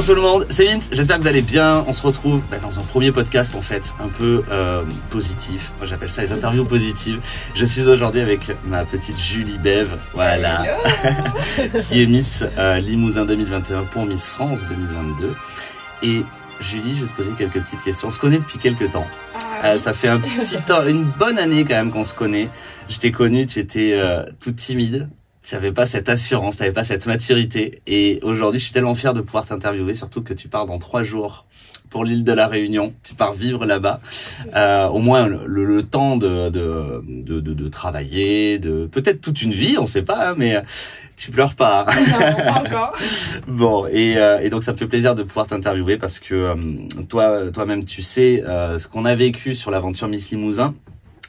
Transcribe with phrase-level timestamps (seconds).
[0.00, 1.84] Bonjour tout le monde, c'est Vince, j'espère que vous allez bien.
[1.86, 5.72] On se retrouve bah, dans un premier podcast en fait, un peu euh, positif.
[5.76, 7.20] Moi j'appelle ça les interviews positives.
[7.54, 10.64] Je suis aujourd'hui avec ma petite Julie Bev, voilà,
[11.90, 15.34] qui est Miss euh, Limousin 2021 pour Miss France 2022.
[16.02, 16.24] Et
[16.60, 18.08] Julie, je vais te poser quelques petites questions.
[18.08, 19.06] On se connaît depuis quelques temps.
[19.34, 22.48] Ah, Euh, ça fait un petit temps, une bonne année quand même qu'on se connaît.
[22.88, 25.10] Je t'ai connu, tu étais euh, toute timide.
[25.42, 27.80] Tu n'avais pas cette assurance, tu n'avais pas cette maturité.
[27.86, 31.02] Et aujourd'hui, je suis tellement fier de pouvoir t'interviewer, surtout que tu pars dans trois
[31.02, 31.46] jours
[31.88, 32.92] pour l'île de la Réunion.
[33.02, 34.00] Tu pars vivre là-bas.
[34.54, 39.40] Euh, au moins le, le temps de, de, de, de, de travailler, de peut-être toute
[39.42, 40.62] une vie, on sait pas, hein, mais
[41.16, 41.86] tu pleures pas.
[41.88, 41.94] hein.
[42.10, 42.92] Non, pas encore.
[43.48, 46.54] Bon, et, euh, et donc ça me fait plaisir de pouvoir t'interviewer parce que euh,
[47.08, 50.74] toi, toi-même, tu sais euh, ce qu'on a vécu sur l'aventure Miss Limousin,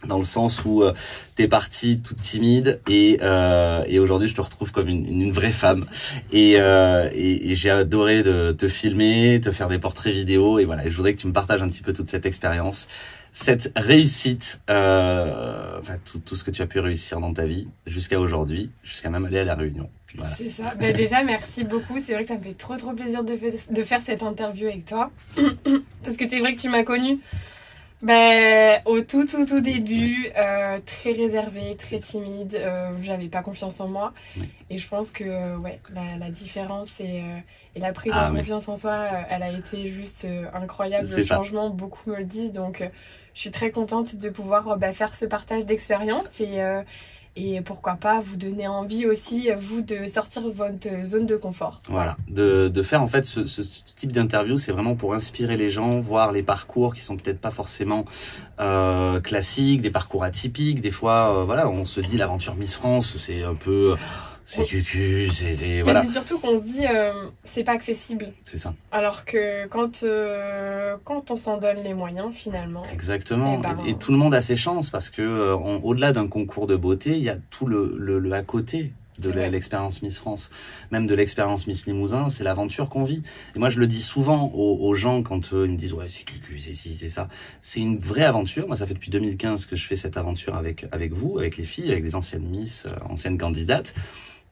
[0.08, 0.94] dans le sens où euh,
[1.36, 5.52] t'es partie toute timide et, euh, et aujourd'hui je te retrouve comme une, une vraie
[5.52, 5.86] femme.
[6.32, 10.66] Et, euh, et, et j'ai adoré de te filmer, te faire des portraits vidéo et
[10.66, 10.86] voilà.
[10.86, 12.88] Et je voudrais que tu me partages un petit peu toute cette expérience.
[13.34, 17.70] Cette réussite, euh, enfin tout, tout ce que tu as pu réussir dans ta vie
[17.88, 19.90] jusqu'à aujourd'hui, jusqu'à même aller à la Réunion.
[20.16, 20.36] Voilà.
[20.36, 20.74] C'est ça.
[20.78, 21.98] Ben, déjà, merci beaucoup.
[22.06, 24.68] C'est vrai que ça me fait trop trop plaisir de, fa- de faire cette interview
[24.68, 25.12] avec toi.
[26.04, 27.20] Parce que c'est vrai que tu m'as connue
[28.02, 32.56] ben, au tout tout tout début, euh, très réservée, très timide.
[32.56, 34.14] Euh, J'avais pas confiance en moi.
[34.38, 34.50] Oui.
[34.70, 37.38] Et je pense que euh, ouais, la, la différence et, euh,
[37.76, 38.40] et la prise Ah, en oui.
[38.40, 41.08] confiance en soi, euh, elle a été juste euh, incroyable.
[41.16, 41.36] Le ça.
[41.36, 42.52] changement, beaucoup me le disent.
[42.52, 42.84] Donc,
[43.34, 46.82] je suis très contente de pouvoir bah, faire ce partage d'expérience et, euh,
[47.36, 51.82] et pourquoi pas vous donner envie aussi, vous, de sortir votre zone de confort.
[51.90, 53.62] Voilà, de, de faire en fait ce, ce
[53.96, 57.52] type d'interview, c'est vraiment pour inspirer les gens, voir les parcours qui sont peut-être pas
[57.52, 58.06] forcément
[58.60, 60.82] euh, classiques, des parcours atypiques.
[60.82, 63.96] Des fois, euh, voilà, on se dit l'aventure Miss France, c'est un peu,
[64.52, 67.12] c'est cucu, c'est, voilà, c'est surtout qu'on se dit, euh,
[67.44, 68.34] c'est pas accessible.
[68.44, 72.84] c'est ça, Alors que quand, euh, quand on s'en donne les moyens, finalement.
[72.94, 73.60] exactement.
[73.60, 76.12] Eh ben, et, et tout le monde a ses chances parce que euh, on- au-delà
[76.12, 80.02] d'un concours de beauté, il y a tout le, le, le à côté de l'expérience
[80.02, 80.50] Miss France,
[80.90, 83.22] même de l'expérience Miss Limousin, c'est l'aventure qu'on vit.
[83.56, 86.08] Et moi, je le dis souvent aux, aux gens quand euh, ils me disent ouais
[86.10, 87.28] c'est cucu, c'est ci, c'est ça.
[87.62, 88.66] C'est une vraie aventure.
[88.66, 91.66] Moi, ça fait depuis 2015 que je fais cette aventure avec avec vous, avec les
[91.66, 93.94] filles, avec des anciennes Miss, euh, anciennes candidates.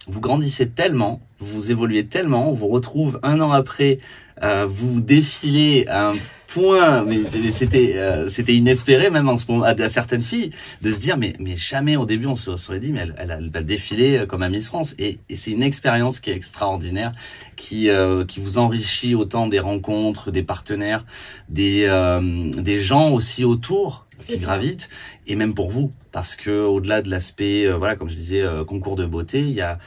[0.08, 4.00] Vous grandissez tellement, vous évoluez tellement, on vous retrouve un an après,
[4.42, 6.16] euh, vous défilez à un
[6.48, 7.20] point, mais,
[7.52, 10.52] c'était euh, c'était inespéré même en ce moment à, certaines filles
[10.82, 13.36] de se dire mais mais jamais au début on se serait dit mais elle, elle,
[13.38, 14.96] elle va défiler comme à Miss France.
[14.98, 17.12] Et, et c'est une expérience qui est extraordinaire
[17.56, 21.06] qui euh, qui vous enrichit autant des rencontres des partenaires
[21.50, 24.90] des euh, des gens aussi autour qui gravitent
[25.28, 28.64] et même pour vous parce que au-delà de l'aspect euh, voilà comme je disais euh,
[28.66, 29.80] concours de beauté il y a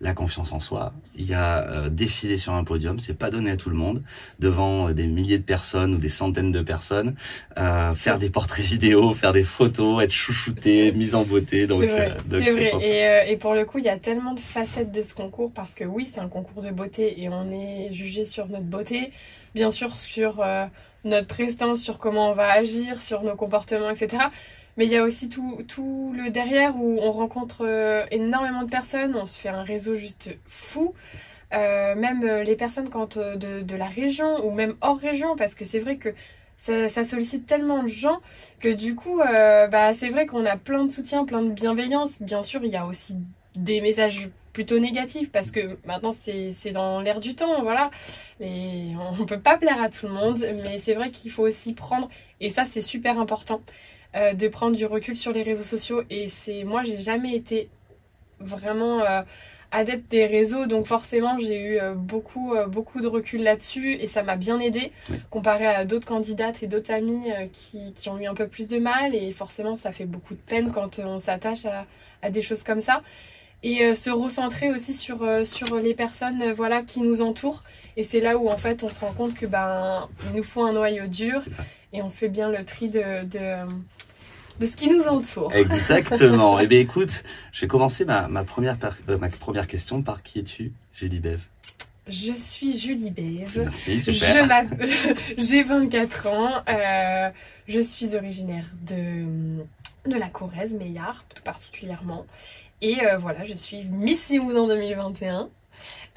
[0.00, 3.50] la confiance en soi, il y a euh, défiler sur un podium, c'est pas donné
[3.50, 4.04] à tout le monde,
[4.38, 7.16] devant des milliers de personnes ou des centaines de personnes,
[7.96, 12.16] faire des portraits vidéo, faire des photos, être chouchouté, mise en beauté, donc C'est vrai,
[12.28, 12.70] donc c'est vrai.
[12.70, 12.86] pour ça.
[12.86, 15.74] Et, et pour le coup, il y a tellement de facettes de ce concours parce
[15.74, 19.10] que oui, c'est un concours de beauté et on est jugé sur notre beauté,
[19.56, 20.44] bien sûr sur
[21.04, 24.24] notre prestance, sur comment on va agir, sur nos comportements, etc.
[24.78, 28.70] Mais il y a aussi tout, tout le derrière où on rencontre euh, énormément de
[28.70, 30.94] personnes, on se fait un réseau juste fou.
[31.52, 35.56] Euh, même euh, les personnes quand, de, de la région ou même hors région, parce
[35.56, 36.10] que c'est vrai que
[36.56, 38.20] ça, sollicite tellement de gens
[38.60, 42.20] que du coup, bah, c'est vrai qu'on a plein de soutien, plein de bienveillance.
[42.20, 43.16] Bien sûr, il y a aussi
[43.54, 47.92] des messages plutôt négatifs parce que maintenant c'est dans l'air du temps, voilà.
[48.40, 48.88] Et
[49.20, 52.08] on peut pas plaire à tout le monde, mais c'est vrai qu'il faut aussi prendre,
[52.40, 53.60] et ça c'est super important,
[54.16, 56.02] euh, de prendre du recul sur les réseaux sociaux.
[56.10, 57.68] Et c'est moi, j'ai jamais été
[58.40, 59.22] vraiment euh,
[59.70, 64.24] adepte des réseaux, donc forcément j'ai eu euh, beaucoup, beaucoup de recul là-dessus et ça
[64.24, 65.20] m'a bien aidé Oui.
[65.30, 68.80] comparé à d'autres candidates et d'autres amis qui, qui ont eu un peu plus de
[68.80, 71.86] mal et forcément ça fait beaucoup de peine quand on s'attache à,
[72.22, 73.02] à des choses comme ça.
[73.62, 77.62] Et euh, se recentrer aussi sur, euh, sur les personnes euh, voilà, qui nous entourent.
[77.96, 80.62] Et c'est là où en fait on se rend compte que ben il nous faut
[80.62, 81.42] un noyau dur
[81.92, 83.66] et on fait bien le tri de, de,
[84.60, 85.52] de ce qui nous entoure.
[85.54, 86.60] Exactement.
[86.60, 88.76] Eh bien, écoute, je vais commencer ma, ma, première,
[89.08, 91.40] euh, ma première question par qui es-tu, Julie Bev?
[92.06, 93.58] Je suis Julie Bev.
[93.64, 94.66] Merci, super.
[95.36, 96.50] J'ai 24 ans.
[96.68, 97.30] euh,
[97.66, 99.26] je suis originaire de,
[100.10, 102.24] de la Corrèze, Meillard, tout particulièrement.
[102.80, 105.48] Et euh, voilà, je suis Miss Limousin 2021.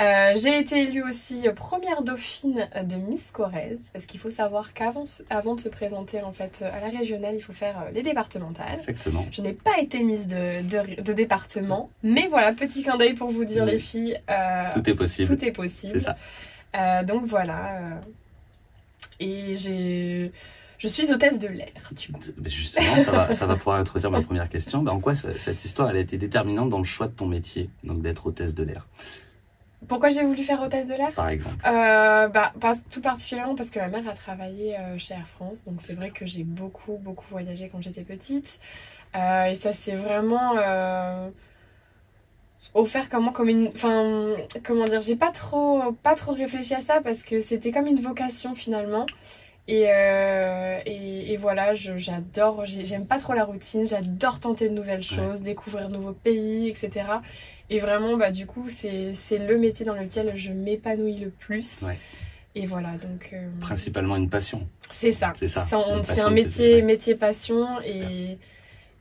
[0.02, 5.04] Euh, j'ai été élue aussi première dauphine de Miss Corrèze, parce qu'il faut savoir qu'avant
[5.30, 8.74] avant de se présenter en fait à la régionale, il faut faire euh, les départementales.
[8.74, 9.25] Exactement.
[9.31, 13.30] Je n'ai pas été Miss de, de, de département, mais voilà, petit clin d'œil pour
[13.30, 13.72] vous dire Oui.
[13.72, 15.38] les filles, euh, Tout est possible.
[15.38, 15.94] tout est possible.
[15.94, 16.18] C'est ça.
[16.75, 18.00] Euh, donc voilà.
[19.19, 20.31] et j'ai,
[20.81, 21.68] je suis hôtesse de l'air.
[22.45, 24.81] Justement, ça va, ça va pouvoir introduire ma première question.
[24.81, 27.28] Ben, en quoi ce- cette histoire elle a été déterminante dans le choix de ton
[27.28, 28.88] métier, donc d'être hôtesse de l'air,
[29.88, 31.12] Pourquoi j'ai voulu faire hôtesse de l'air?
[31.12, 35.13] Par exemple Euh, bah, pas, tout particulièrement parce que ma mère a travaillé euh, chez
[35.13, 38.60] Air France, donc c'est vrai que j'ai beaucoup, beaucoup voyagé quand j'étais petite.
[39.16, 40.54] Euh, et ça s'est vraiment
[42.74, 47.01] offert comment comme une, enfin, comment dire, j'ai pas trop, pas trop réfléchi à ça
[47.01, 49.06] parce que c'était comme une vocation finalement.
[49.68, 54.68] Et, euh, et, et voilà, je- j'adore, j'ai- j'aime pas trop la routine, j'adore tenter
[54.69, 57.06] de nouvelles choses, découvrir de nouveaux pays, etc.
[57.69, 61.84] Et vraiment, bah, du coup, c'est c'est le métier dans lequel je m'épanouis le plus.
[61.84, 61.98] Ouais.
[62.56, 64.68] Et voilà, donc euh, Principalement une passion.
[64.90, 65.31] c'est ça.
[65.36, 66.81] C'est ça, C'est un- métier, ouais.
[66.81, 68.38] métier passion et,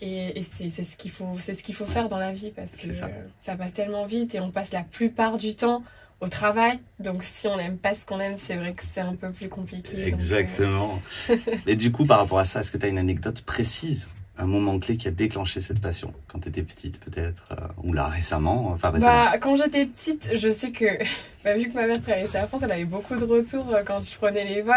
[0.00, 2.52] et, et c'est c'est ce qu'il faut, c'est ce qu'il faut faire dans la vie
[2.54, 5.82] parce que ça passe tellement vite et on passe la plupart du temps
[6.20, 6.78] au travail.
[6.98, 9.48] Donc si on n'aime pas ce qu'on aime, c'est vrai que c'est un peu plus
[9.48, 9.96] compliqué.
[9.96, 11.00] donc, euh, Exactement.
[11.66, 14.46] Et du coup, par rapport à ça, est-ce que tu as une anecdote précise, un
[14.46, 18.06] moment clé qui a déclenché cette passion quand tu étais petite, peut-être, euh, ou là
[18.06, 19.12] récemment, enfin récemment?
[19.30, 20.84] Bah, quand j'étais petite, je sais que,
[21.44, 23.82] bah, vu que ma mère travaillait chez Air France, elle avait beaucoup de retours euh,
[23.84, 24.76] quand je prenais les vols.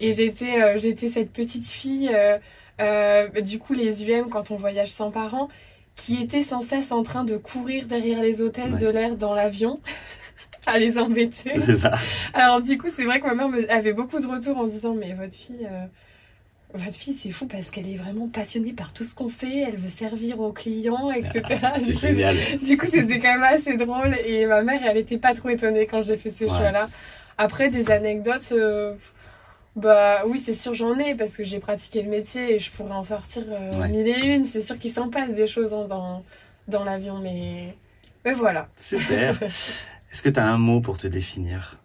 [0.00, 2.10] Et j'étais euh, j'étais cette petite fille,
[3.42, 5.48] du coup, les UM, quand on voyage sans parents,
[5.94, 8.78] qui était sans cesse en train de courir derrière les hôtesses Ouais.
[8.80, 9.80] de l'air dans l'avion,
[10.66, 11.58] à les embêter.
[11.60, 11.92] C'est ça.
[12.34, 14.94] Alors, du coup, c'est vrai que ma mère me- avait beaucoup de retours en disant
[14.94, 15.66] Mais votre fille.
[15.70, 15.86] euh,
[16.72, 19.76] votre fille, c'est fou parce qu'elle est vraiment passionnée par tout ce qu'on fait, elle
[19.76, 21.72] veut servir aux clients, etc.
[21.80, 22.36] Du C'est coup, génial.
[22.62, 25.86] du coup, c'était quand même assez drôle et ma mère, elle était pas trop étonnée
[25.86, 26.50] quand j'ai fait ces Ouais.
[26.50, 26.88] choix-là.
[27.38, 28.94] Après, des anecdotes, euh,
[29.76, 32.92] bah oui, c'est sûr, j'en ai parce que j'ai pratiqué le métier et je pourrais
[32.92, 33.88] en sortir euh, Ouais.
[33.88, 34.44] mille et une.
[34.44, 36.22] C'est sûr qu'il s'en passe des choses hein, dans,
[36.68, 37.74] dans l'avion, mais...
[38.24, 38.68] mais voilà.
[38.76, 39.36] Super.
[40.12, 41.78] Est-ce que tu as un mot pour te définir?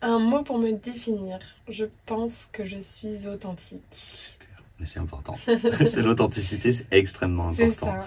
[0.00, 1.38] Un mot pour me définir.
[1.68, 3.82] Je pense que je suis authentique.
[3.90, 4.48] Super.
[4.78, 5.36] Mais c'est important.
[5.46, 8.04] c'est l'authenticité, c'est extrêmement C'est important.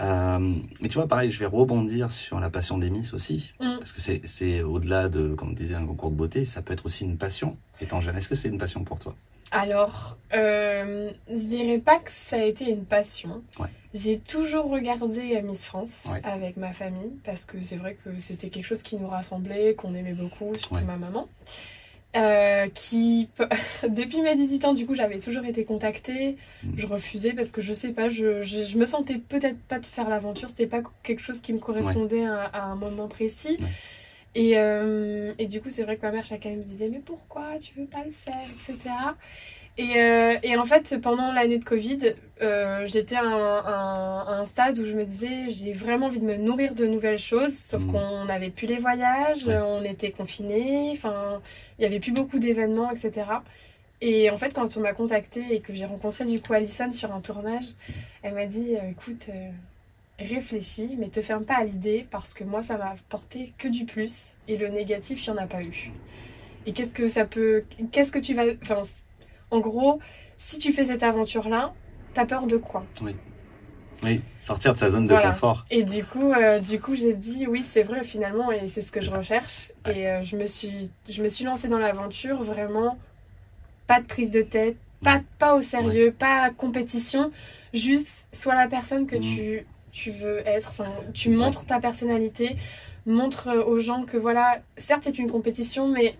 [0.00, 3.52] Euh, mais tu vois, pareil, je vais rebondir sur la passion des Miss aussi.
[3.60, 3.78] Mm.
[3.78, 6.86] Parce que c'est, au-delà de, comme on disait, un concours de beauté, ça peut être
[6.86, 7.56] aussi une passion.
[7.80, 9.14] Étant jeune, est-ce que c'est une passion pour toi?
[9.50, 13.42] Alors, euh, je dirais pas que ça a été une passion.
[13.58, 13.68] Ouais.
[13.94, 16.20] J'ai toujours regardé euh, Miss France Ouais.
[16.22, 19.94] avec ma famille parce que c'est vrai que c'était quelque chose qui nous rassemblait, qu'on
[19.94, 20.82] aimait beaucoup, surtout Ouais.
[20.82, 21.26] ma maman.
[22.18, 23.28] Euh, qui
[23.88, 26.36] depuis mes 18 ans du coup j'avais toujours été contactée.
[26.64, 26.72] Mm.
[26.76, 29.86] je refusais parce que je sais pas je, je, je me sentais peut-être pas de
[29.86, 30.50] faire l'aventure.
[30.50, 33.58] C'était pas quelque chose qui me correspondait à, à un moment précis.
[33.60, 33.68] Ouais.
[34.34, 37.00] et, euh, et du coup c'est vrai que ma mère chaque année me disait mais
[37.04, 38.94] pourquoi tu veux pas le faire etc
[39.78, 44.32] et, euh, et en fait pendant l'année de Covid euh, j'étais à un, un- à
[44.40, 47.56] un stade où je me disais j'ai vraiment envie de me nourrir de nouvelles choses
[47.56, 47.92] sauf Mm.
[47.92, 49.58] qu'on n'avait plus les voyages Ouais.
[49.58, 51.40] on était confinés enfin
[51.78, 53.26] il y avait plus beaucoup d'événements etc
[54.00, 57.12] et en fait, quand on m'a contactée et que j'ai rencontré du coup Alison sur
[57.12, 57.64] un tournage,
[58.22, 59.48] elle m'a dit euh, écoute, euh,
[60.20, 63.86] réfléchis, mais te ferme pas à l'idée parce que moi, ça m'a apporté que du
[63.86, 65.90] plus et le négatif, il n'y en a pas eu.
[66.66, 67.64] Et qu'est-ce que ça peut.
[67.90, 68.44] Qu'est-ce que tu vas.
[68.62, 68.82] Enfin,
[69.50, 70.00] en gros,
[70.36, 71.72] si tu fais cette aventure-là,
[72.14, 72.84] t'as peur de quoi?
[74.04, 75.30] Oui, sortir de sa zone de Voilà.
[75.30, 75.64] confort.
[75.70, 78.92] Et du coup, euh, du coup, j'ai dit oui, c'est vrai finalement, et c'est ce
[78.92, 79.72] que je recherche.
[79.86, 79.98] Ouais.
[79.98, 82.96] Et euh, je me suis, je me suis lancée dans l'aventure vraiment,
[83.88, 87.32] pas de prise de tête, pas, pas au sérieux, pas compétition,
[87.74, 89.20] juste sois la personne que Mm.
[89.20, 90.70] tu, tu veux être.
[90.70, 91.34] Enfin, tu Ouais.
[91.34, 92.56] montres ta personnalité,
[93.04, 96.14] montre euh, aux gens que voilà, certes c'est une compétition, mais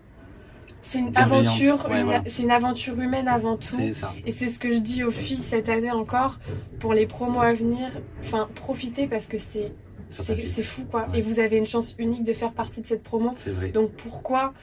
[0.81, 2.23] c'est une aventure, Ouais, une- voilà.
[2.27, 3.75] c'est une aventure humaine avant tout.
[3.75, 4.13] C'est ça.
[4.25, 6.39] Et c'est ce que je dis aux filles cette année encore,
[6.79, 7.89] pour les promos à venir,
[8.21, 9.71] enfin profitez parce que c'est
[10.09, 11.07] c'est fou quoi.
[11.09, 11.19] Ouais.
[11.19, 13.31] Et vous avez une chance unique de faire partie de cette promo.
[13.35, 13.69] C'est vrai.
[13.69, 14.53] Donc pourquoi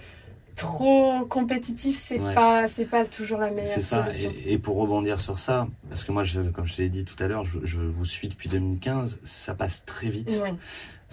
[0.57, 2.35] trop compétitif, c'est Ouais.
[2.35, 4.05] pas c'est pas toujours la meilleure C'est ça.
[4.07, 4.33] solution.
[4.47, 7.05] Et, et pour rebondir sur ça, parce que moi, je, comme je te l'ai dit
[7.05, 10.41] tout à l'heure, je, je vous suis depuis 2015, ça passe très vite.
[10.43, 10.55] Ouais.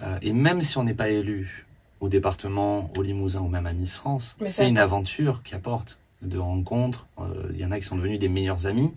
[0.02, 1.66] Euh, et même si on n'est pas élu
[2.00, 6.38] au département, au Limousin ou même à Miss France, c'est une aventure qui apporte de
[6.38, 7.06] rencontres.
[7.18, 8.92] Euh, Il y en a qui sont devenus des meilleurs amis,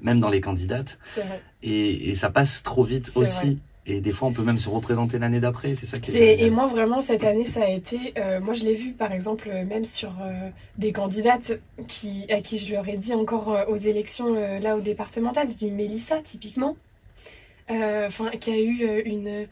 [0.00, 0.98] même dans les candidates.
[1.16, 1.40] Vrai.
[1.62, 3.58] Et, et ça passe trop vite aussi.
[3.84, 5.74] Et des fois, on peut même se représenter l'année d'après.
[5.74, 6.14] C'est ça qui est.
[6.14, 9.10] C'est- Et moi vraiment cette année ça a été, euh, moi je l'ai vu par
[9.10, 13.76] exemple même sur euh, des candidates qui, à qui je leur ai dit encore aux
[13.76, 16.76] élections là au départemental, je dis Mélissa typiquement,
[17.68, 19.46] enfin qui a eu une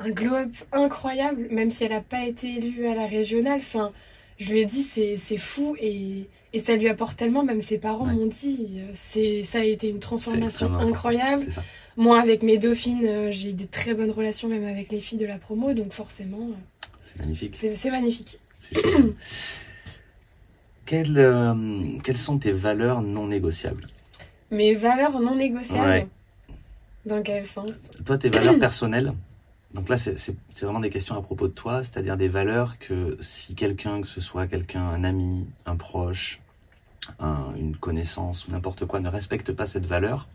[0.00, 3.92] un glow-up incroyable même si elle n'a pas été élue à la régionale, enfin
[4.38, 8.06] je lui ai dit c'est fou et et ça lui apporte tellement, même ses parents
[8.06, 8.14] Ouais.
[8.14, 11.44] m'ont dit, c'est ça a été une transformation incroyable.
[11.98, 15.26] Moi, avec mes dauphines, euh, j'ai des très bonnes relations, même avec les filles de
[15.26, 17.54] la promo, donc forcément, euh, C'est magnifique.
[17.60, 18.38] c'est magnifique.
[20.86, 21.54] Quelles, euh,
[22.02, 23.86] quelles sont tes valeurs non négociables?
[24.50, 25.86] Mes valeurs non négociables?
[25.88, 26.06] Ouais.
[27.04, 27.70] Dans quel sens?
[28.06, 29.12] Toi, tes valeurs personnelles?
[29.74, 30.16] Donc là, c'est
[30.62, 34.20] vraiment des questions à propos de toi, c'est-à-dire des valeurs que si quelqu'un, que ce
[34.20, 36.40] soit quelqu'un, un ami, un proche,
[37.20, 40.26] un- une connaissance ou n'importe quoi, ne respecte pas cette valeur,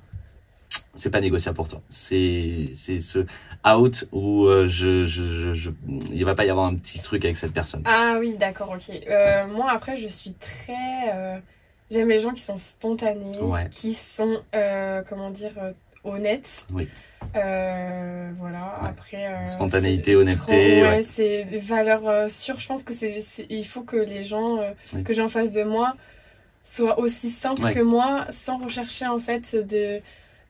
[0.96, 1.82] c'est pas négociable pour toi.
[1.90, 3.26] C'est ce
[3.68, 5.70] out où euh, je, je, je, je-
[6.12, 7.82] il va pas y avoir un petit truc avec cette personne.
[7.86, 8.96] Ah oui, d'accord, ok.
[9.10, 11.12] Euh, moi, après, je suis très...
[11.12, 11.40] euh,
[11.92, 13.68] J'aime les gens qui sont spontanés, Ouais.
[13.70, 15.52] qui sont, euh, comment dire,
[16.04, 16.68] honnêtes.
[16.74, 16.88] Oui.
[17.36, 18.90] Euh, voilà, Ouais.
[18.90, 19.28] après...
[19.28, 20.82] euh, Spontanéité, honnêteté, trop- ouais.
[20.98, 22.60] Ouais, c'est des valeurs euh, sûres.
[22.60, 23.24] Je pense que c'est...
[23.50, 24.60] Il faut que les gens
[24.94, 25.04] Oui.
[25.04, 25.96] que j'ai en face de moi
[26.64, 27.74] soient aussi simples Ouais.
[27.74, 29.62] que moi, sans rechercher, en fait, de...
[29.64, 30.02] de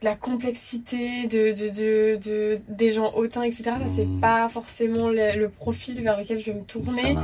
[0.02, 3.64] la complexité de, de, de, de- des gens hautains, etc.
[3.66, 4.20] Ça, c'est Mm.
[4.20, 7.16] pas forcément le, le profil vers lequel je vais me tourner.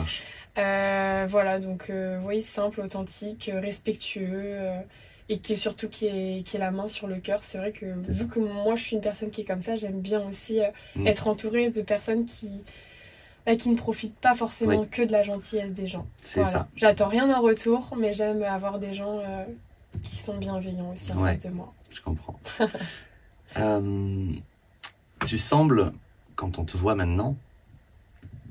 [0.58, 1.92] Euh, voilà, donc
[2.26, 4.56] oui, simple, authentique, respectueux
[5.30, 7.42] et qui est surtout qui est, qui est la main sur le cœur.
[7.44, 10.02] C'est vrai que vu que moi je suis une personne qui est comme ça, j'aime
[10.02, 11.08] bien aussi euh, Mm.
[11.08, 12.64] être entourée de personnes qui,
[13.46, 16.08] bah, qui ne profitent pas forcément que de la gentillesse des gens.
[16.22, 16.52] C'est Voilà.
[16.60, 16.68] ça.
[16.76, 19.44] J'attends rien en retour, mais j'aime avoir des gens euh,
[20.04, 21.36] qui sont bienveillants aussi en Ouais.
[21.36, 21.74] face de moi.
[21.92, 22.40] Je comprends.
[23.58, 24.32] Euh,
[25.26, 25.92] tu sembles,
[26.36, 27.36] quand on te voit maintenant,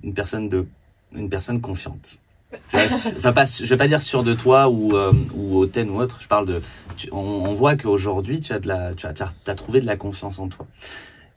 [0.03, 0.67] une personne de,
[1.13, 2.19] une personne confiante.
[2.75, 6.19] Enfin pas, je vais pas dire sûr de toi ou euh, ou hautaine ou autre.
[6.21, 6.63] Je parle de,
[6.97, 9.55] tu- on, on voit qu'aujourd'hui tu as de la, tu as, tu as, tu as
[9.55, 10.67] trouvé de la confiance en toi.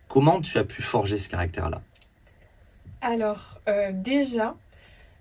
[0.08, 1.82] Comment tu as pu forger ce caractère-là?
[3.02, 4.56] Alors, euh, déjà,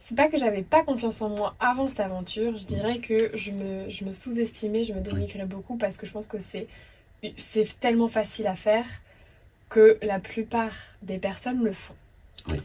[0.01, 3.51] c'est pas que j'avais pas confiance en moi avant cette aventure, je dirais que je
[3.53, 6.67] me, je me sous-estimais, je me dénigrais beaucoup parce que je pense que c'est,
[7.37, 8.85] c'est tellement facile à faire
[9.69, 11.95] que la plupart des personnes le font.
[12.51, 12.61] Oui.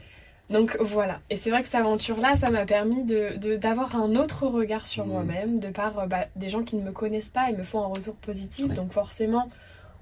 [0.48, 4.14] Donc voilà, et c'est vrai que cette aventure-là, ça m'a permis de, de- d'avoir un
[4.14, 5.12] autre regard sur Mhm.
[5.12, 7.80] moi-même, de par euh, bah, des gens qui ne me connaissent pas et me font
[7.82, 8.68] un retour positif.
[8.74, 9.48] Donc forcément,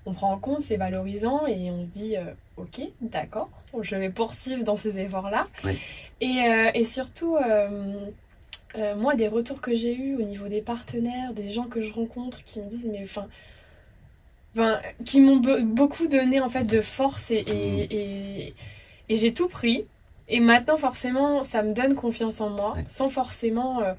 [0.04, 2.24] on prend en compte, c'est valorisant et on se dit, euh,
[2.58, 3.48] ok, d'accord,
[3.80, 5.46] je vais poursuivre dans ces efforts-là.
[6.20, 8.04] Et, euh, et surtout, euh,
[8.96, 12.44] moi, des retours que j'ai eus au niveau des partenaires, des gens que je rencontre
[12.44, 13.28] qui me disent, mais enfin,
[15.06, 17.88] qui m'ont be- beaucoup donné en fait de force et, et,
[18.48, 18.54] et,
[19.08, 19.84] et j'ai tout pris.
[20.28, 22.84] Et maintenant, forcément, ça me donne confiance en moi, Ouais.
[22.86, 23.92] sans forcément euh,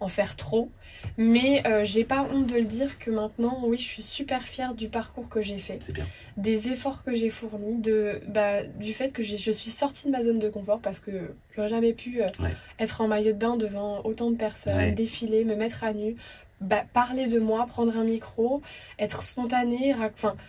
[0.00, 0.70] en faire trop.
[1.16, 4.74] Mais euh, j'ai pas honte de le dire que maintenant, oui, je suis super fière
[4.74, 6.04] du parcours que j'ai fait, bien.
[6.36, 10.24] des efforts que j'ai fournis, de, bah, du fait que je suis sortie de ma
[10.24, 11.12] zone de confort parce que
[11.54, 12.54] j'aurais jamais pu euh, Ouais.
[12.80, 14.90] être en maillot de bain devant autant de personnes, Ouais.
[14.92, 16.16] défiler, me mettre à nu,
[16.60, 18.62] bah, parler de moi, prendre un micro,
[18.98, 19.94] être spontanée,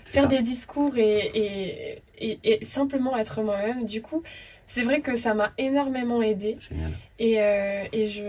[0.05, 0.27] faire ça.
[0.27, 3.85] des discours et, et, et, et simplement être moi-même.
[3.85, 4.23] Du coup,
[4.71, 6.55] c'est vrai que ça m'a énormément aidée.
[6.69, 6.91] Génial.
[7.17, 8.23] Et, euh, et, je,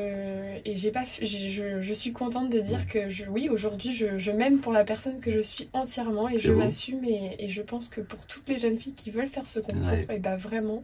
[0.65, 4.33] et j'ai pas, je, je suis contente de dire que je, oui, aujourd'hui, je, je
[4.33, 7.05] m'aime pour la personne que je suis entièrement et je m'assume.
[7.05, 9.83] Et, et je pense que pour toutes les jeunes filles qui veulent faire ce concours,
[9.87, 10.07] Ouais.
[10.11, 10.83] et bah vraiment,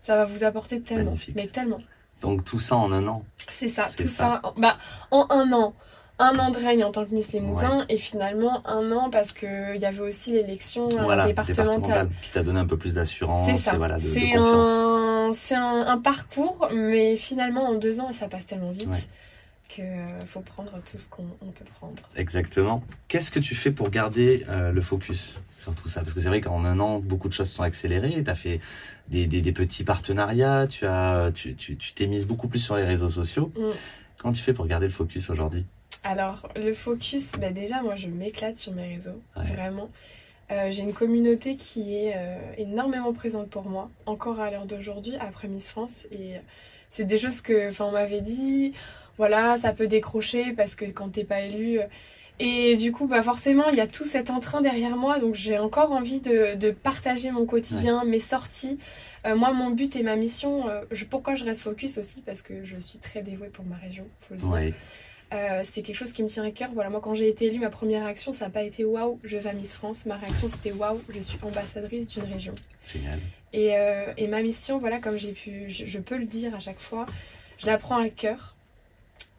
[0.00, 1.10] ça va vous apporter tellement.
[1.12, 1.34] Magnifique.
[1.36, 1.78] Mais tellement.
[2.22, 3.24] Donc tout ça en un an.
[3.50, 4.08] C'est ça, tout ça.
[4.08, 4.40] ça.
[4.44, 4.78] en- bah,
[5.10, 5.74] en un an.
[6.22, 9.76] Un an de règne en tant que Miss Limousin et finalement un an parce qu'il
[9.76, 11.66] y avait aussi l'élection euh, Voilà, départementale.
[11.74, 14.66] départementale, qui t'a donné un peu plus d'assurance et voilà, de, de c'est confiance.
[14.68, 18.88] un, c'est un, un parcours, mais finalement en deux ans, et ça passe tellement vite
[18.88, 18.98] Ouais.
[19.76, 21.96] que euh, faut prendre tout ce qu'on on peut prendre.
[22.16, 22.82] Exactement.
[23.08, 26.02] Qu'est-ce que tu fais pour garder euh, le focus sur tout ça?
[26.02, 28.22] Parce que c'est vrai qu'en un an, beaucoup de choses sont accélérées.
[28.22, 28.60] Tu as fait
[29.08, 32.76] des, des, des petits partenariats, tu as, tu, tu, tu t'es mise beaucoup plus sur
[32.76, 33.50] les réseaux sociaux.
[33.58, 33.70] Mm.
[34.20, 35.64] Comment tu fais pour garder le focus aujourd'hui?
[36.04, 39.44] Alors, le focus, bah déjà, moi, je m'éclate sur mes réseaux, Ouais.
[39.44, 39.88] vraiment.
[40.50, 45.14] Euh, J'ai une communauté qui est euh, énormément présente pour moi, encore à l'heure d'aujourd'hui,
[45.20, 46.06] après Miss France.
[46.10, 46.40] Et euh,
[46.90, 48.74] c'est des choses que, enfin, on m'avait dit,
[49.16, 51.78] voilà, ça peut décrocher parce que quand t'es pas élu.
[52.40, 55.58] Et du coup, bah forcément, il y a tout cet entrain derrière moi, donc j'ai
[55.58, 58.78] encore envie de, de partager mon quotidien, mes sorties.
[59.26, 62.42] Euh, moi, mon but et ma mission, euh, je, pourquoi je reste focus aussi Parce
[62.42, 64.48] que je suis très dévouée pour ma région, faut le dire.
[64.50, 64.74] Ouais,
[65.32, 66.70] Euh, c'est quelque chose qui me tient à cœur.
[66.72, 69.38] Voilà, moi quand j'ai été élue, ma première réaction, ça n'a pas été waouh, je
[69.38, 70.06] vais à Miss France.
[70.06, 72.54] Ma réaction c'était waouh, je suis ambassadrice d'une région.
[72.86, 73.18] génial.
[73.52, 76.60] Et, euh, et ma mission, voilà, comme j'ai pu, je, je peux le dire à
[76.60, 77.06] chaque fois,
[77.58, 78.56] je la prends à cœur.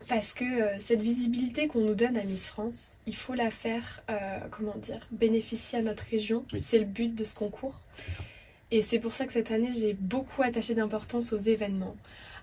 [0.10, 4.04] Parce que euh, cette visibilité qu'on nous donne à Miss France, il faut la faire,
[4.52, 6.46] comment dire, bénéficier à notre région.
[6.52, 6.62] Oui.
[6.62, 7.80] C'est le but de ce concours.
[7.98, 8.24] C'est ça.
[8.74, 11.96] Et c'est pour ça que cette année, j'ai beaucoup attaché d'importance aux événements,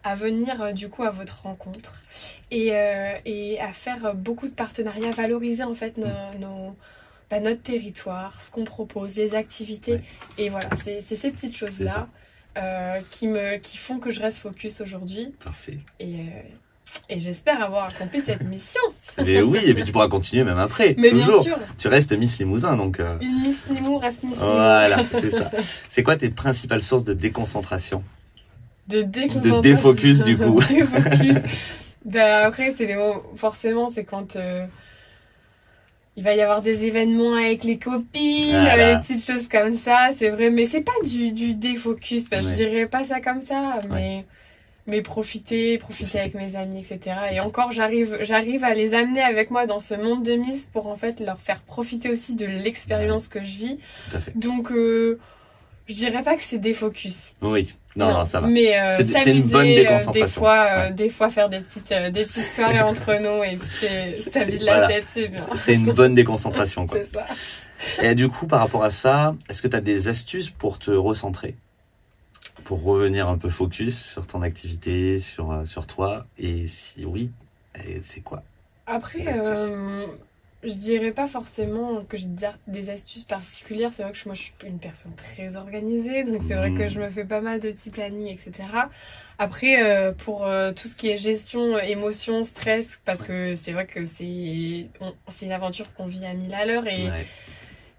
[0.04, 2.02] à venir euh, du coup à votre rencontre
[2.50, 6.06] et, euh, et à faire euh, beaucoup de partenariats, valoriser en fait nos,
[6.38, 6.74] nos-
[7.30, 9.92] bah, notre territoire, ce qu'on propose, les activités.
[9.92, 10.02] Ouais.
[10.38, 12.08] Et voilà, c'est ces petites choses-là
[12.58, 15.32] euh, qui, me, qui font que je reste focus aujourd'hui.
[15.44, 15.78] Parfait.
[16.00, 16.18] Et, euh,
[17.08, 18.80] Et j'espère avoir accompli cette mission.
[19.18, 20.96] Mais oui, et puis tu pourras continuer même après.
[20.98, 21.44] Mais toujours.
[21.44, 22.98] bien sûr, Tu restes Miss Limousin, donc.
[22.98, 24.50] euh, une Miss Limou reste Miss Limou.
[24.52, 25.50] Voilà, c'est ça.
[25.88, 28.02] C'est quoi tes principales sources de déconcentration?
[28.90, 30.60] De De défocus, du coup.
[30.68, 31.36] défocus.
[32.04, 34.66] Bah, après, c'est les mots, forcément, c'est quand euh,
[36.16, 38.74] il va y avoir des événements avec les copines, Voilà.
[38.76, 40.50] euh, des petites choses comme ça, c'est vrai.
[40.50, 42.42] Mais c'est pas du, du défocus, bah, Ouais.
[42.42, 44.24] je dirais pas ça comme ça, mais,
[44.86, 46.18] mais profiter, profiter Profiter.
[46.18, 47.16] avec mes amis, etc.
[47.32, 47.44] Et ça.
[47.46, 50.96] encore, j'arrive, j'arrive à les amener avec moi dans ce monde de Miss pour en
[50.96, 53.78] fait leur faire profiter aussi de l'expérience que je vis.
[54.10, 54.36] Tout à fait.
[54.36, 55.18] Donc, euh,
[55.86, 57.32] je dirais pas que c'est défocus.
[57.42, 57.72] Oui.
[57.96, 58.46] Non, non, ça va.
[58.46, 60.24] Mais euh, C'est- une bonne euh, déconcentration.
[60.24, 60.92] des fois, euh, Ouais.
[60.92, 64.44] des fois faire des petites, euh, des petites soirées entre nous et puis c'est ça
[64.44, 64.86] vide la voilà.
[64.88, 65.44] tête, c'est bien.
[65.56, 66.98] C'est une bonne déconcentration, quoi.
[67.04, 67.26] C'est ça.
[68.02, 70.90] Et du coup, par rapport à ça, est-ce que tu as des astuces pour te
[70.90, 71.56] recentrer?
[72.64, 76.26] Pour revenir un peu focus sur ton activité, sur, sur toi?
[76.38, 77.30] Et si oui,
[78.02, 78.42] c'est quoi?
[78.86, 79.18] Après,
[80.62, 82.28] je dirais pas forcément que j'ai
[82.66, 83.92] des astuces particulières.
[83.94, 86.78] C'est vrai que moi, je suis une personne très organisée, donc c'est vrai Mhm.
[86.78, 88.68] que je me fais pas mal de petits plannings, etc.
[89.38, 93.72] Après, euh, pour euh, tout ce qui est gestion, euh, émotion, stress, parce que c'est
[93.72, 94.86] vrai que c'est
[95.42, 97.26] une aventure qu'on vit à mille à l'heure et Ouais.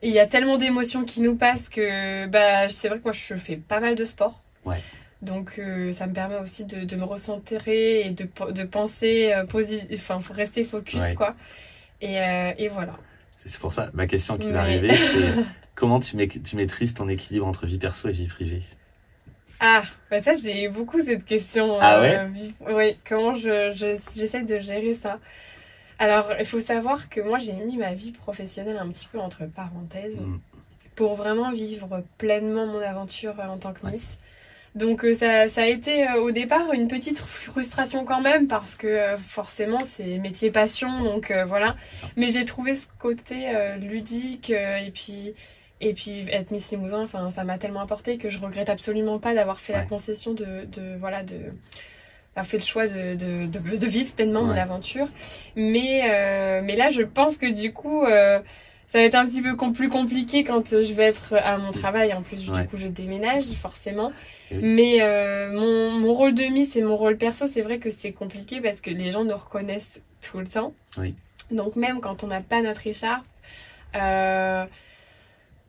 [0.03, 3.13] Et il y a tellement d'émotions qui nous passent que bah, c'est vrai que moi
[3.13, 4.41] je fais pas mal de sport.
[4.65, 4.77] Ouais.
[5.21, 9.31] Donc euh, ça me permet aussi de, de me recentrer et de, de penser
[9.93, 11.13] enfin rester focus Ouais.
[11.13, 11.35] quoi.
[12.01, 12.97] Et, euh, et voilà.
[13.37, 15.33] C'est pour ça, ma question qui Mais- va arriver, c'est
[15.75, 18.63] comment tu, ma- tu maîtrises ton équilibre entre vie perso et vie privée?
[19.59, 21.77] Ah, bah ça j'ai eu beaucoup cette question.
[21.79, 25.19] Ah euh, vi- oui, comment je, je, j'essaie de gérer ça.
[25.99, 29.45] Alors il faut savoir que moi j'ai mis ma vie professionnelle un petit peu entre
[29.45, 30.19] parenthèses.
[30.19, 30.39] Mm.
[30.95, 33.93] pour vraiment vivre pleinement mon aventure euh, en tant que Ouais.
[33.93, 34.17] Miss.
[34.73, 38.77] Donc euh, ça, ça a été euh, au départ une petite frustration quand même parce
[38.77, 41.75] que euh, forcément c'est métier passion donc voilà.
[42.15, 43.47] Mais j'ai trouvé ce côté
[43.79, 45.33] ludique et puis
[45.83, 49.33] et puis être Miss Limousin, enfin ça m'a tellement apporté que je regrette absolument pas
[49.33, 51.37] d'avoir fait la concession de, de voilà de
[52.35, 55.07] d'avoir fait le choix de, de, de, de vivre pleinement mon aventure.
[55.55, 58.39] Mais euh, mais là je pense que du coup euh,
[58.91, 61.71] ça va être un petit peu plus compliqué quand euh, je vais être à mon
[61.71, 62.13] travail.
[62.13, 62.61] En plus, Ouais.
[62.63, 64.11] du coup, je déménage, forcément.
[64.51, 64.57] Oui.
[64.61, 68.11] Mais euh, mon, mon rôle de Miss et mon rôle perso, c'est vrai que c'est
[68.11, 70.73] compliqué parce que les gens nous reconnaissent tout le temps.
[70.97, 71.15] Oui.
[71.51, 73.23] Donc, même quand on n'a pas notre écharpe,
[73.95, 74.65] euh,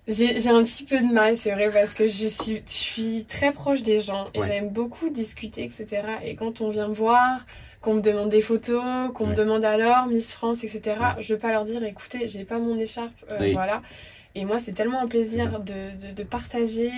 [0.09, 3.25] j'ai j'ai un petit peu de mal, c'est vrai, parce que je suis, je suis
[3.29, 4.47] très proche des gens et Ouais.
[4.49, 6.03] j'aime beaucoup discuter, etc.
[6.25, 7.47] Et quand on vient me voir,
[7.83, 8.83] qu'on me demande des photos,
[9.15, 10.81] qu'on me demande alors Miss France, etc.
[11.01, 11.23] Ouais.
[11.23, 13.53] Je veux pas leur dire, écoutez, j'ai pas mon écharpe, euh, Oui.
[13.53, 13.83] voilà.
[14.35, 16.91] Et moi, c'est tellement un plaisir de, de, de partager.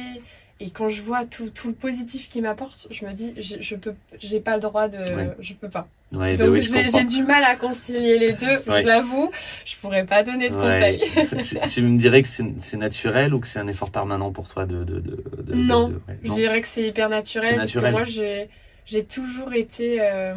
[0.60, 3.74] Et quand je vois tout, tout le positif qu'ils m'apportent, je me dis, je, je
[3.74, 4.98] peux, j'ai pas le droit de,
[5.40, 5.88] je peux pas.
[6.12, 8.82] Ouais, bah Donc oui, j'ai du mal à concilier les deux, Ouais.
[8.82, 9.30] je l'avoue.
[9.64, 11.00] Je pourrais pas donner de Ouais.
[11.16, 11.42] conseils.
[11.66, 14.64] tu, tu me dirais que c'est naturel ou que c'est un effort permanent pour toi
[14.64, 14.84] de...
[14.84, 15.92] de, de, Non.
[16.22, 17.90] Je dirais que c'est hyper naturel, C'est parce naturel.
[17.92, 18.48] que moi j'ai
[18.86, 20.34] j'ai toujours été euh,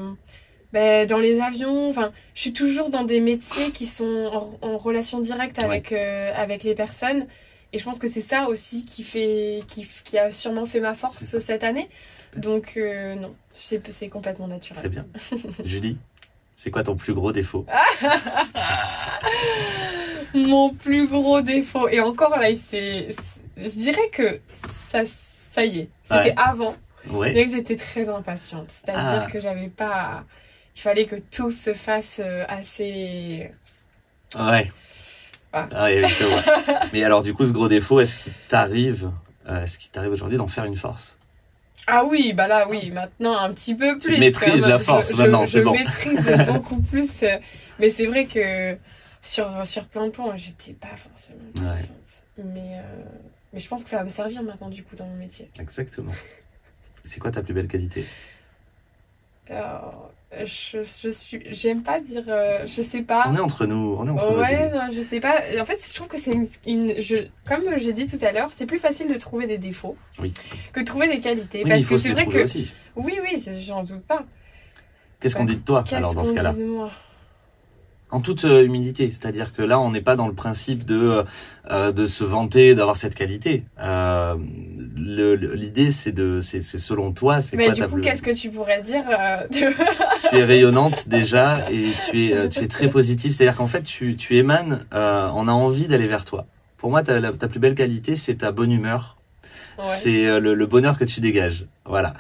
[0.74, 1.90] ben, dans les avions.
[1.90, 6.32] Enfin, je suis toujours dans des métiers qui sont en, en relation directe avec euh,
[6.36, 7.28] avec les personnes.
[7.74, 10.94] Et je pense que c'est ça aussi qui fait qui, qui a sûrement fait ma
[10.94, 11.90] force cette année.
[12.36, 14.82] Donc euh, non, c'est complètement naturel.
[14.82, 15.06] Très bien.
[15.66, 15.98] Julie,
[16.56, 17.66] c'est quoi ton plus gros défaut?
[20.34, 21.88] Mon plus gros défaut.
[21.90, 23.10] Et encore là, c'est,
[23.58, 24.40] je dirais que
[24.90, 25.02] ça,
[25.52, 25.90] ça y est.
[26.04, 26.34] C'était Ouais.
[26.38, 26.76] avant.
[27.10, 27.48] Ouais.
[27.50, 28.70] J'étais très impatiente.
[28.70, 29.32] C'est-à-dire Ah.
[29.32, 30.24] que j'avais pas.
[30.78, 33.50] Il fallait que tout se fasse euh, assez.
[34.38, 34.72] Ouais.
[35.52, 35.68] Ah.
[35.74, 36.26] Ah, oui, oui, je.
[36.94, 39.10] Mais alors, du coup, ce gros défaut, est-ce qu'il t'arrive,
[39.50, 41.18] euh, est-ce qu'il t'arrive aujourd'hui d'en faire une force?
[41.88, 44.20] Ah oui, bah là, oui, maintenant un petit peu plus.
[44.20, 44.70] maîtrises quand même.
[44.70, 45.72] la force, Je- je- maintenant, je c'est bon.
[45.72, 47.10] maîtrise beaucoup plus.
[47.24, 47.38] euh,
[47.80, 48.78] Mais c'est vrai que
[49.24, 51.74] sur, sur plein de points, j'étais pas forcément Ouais.
[51.76, 52.24] patiente.
[52.54, 52.82] Mais, euh,
[53.52, 55.50] mais je pense que ça va me servir maintenant, du coup, dans mon métier.
[55.60, 56.14] Exactement.
[57.04, 58.06] C'est quoi ta plus belle qualité?
[60.46, 61.42] Je, je suis.
[61.52, 62.24] J'aime pas dire.
[62.28, 63.24] euh, je sais pas.
[63.28, 64.38] On est entre nous, on est entre nous.
[64.40, 64.74] Ouais, Julie.
[64.78, 65.40] non, je sais pas.
[65.60, 67.16] En fait, je trouve que c'est une, une- je,
[67.48, 70.34] comme j'ai dit tout à l'heure, c'est plus facile de trouver des défauts Oui.
[70.74, 71.64] que de trouver des qualités.
[71.64, 72.44] Oui, parce il faut que c'est vrai que.
[72.44, 72.74] aussi.
[72.96, 74.24] Oui, oui, j'en doute pas.
[75.20, 75.52] Qu'est-ce qu'on Ouais.
[75.52, 76.54] dit de toi, alors, dans ce cas-là
[78.10, 81.24] En toute euh, humilité, c'est-à-dire que là, on n'est pas dans le principe de
[81.70, 83.66] euh, de se vanter d'avoir cette qualité.
[83.80, 84.36] Euh,
[84.96, 88.50] L'idée, c'est de, c'est selon toi, c'est Mais quoi du ta coup, qu'est-ce que tu
[88.50, 89.74] pourrais dire euh, de-
[90.30, 93.32] tu es rayonnante déjà et tu es, euh, tu es très positive.
[93.34, 96.46] C'est-à-dire qu'en fait, tu, tu émanes, euh, on a envie d'aller vers toi.
[96.78, 99.18] Pour moi, ta, la- ta plus belle qualité, c'est ta bonne humeur.
[99.78, 99.84] Ouais.
[99.86, 101.66] C'est euh, le, le bonheur que tu dégages.
[101.86, 102.14] Voilà.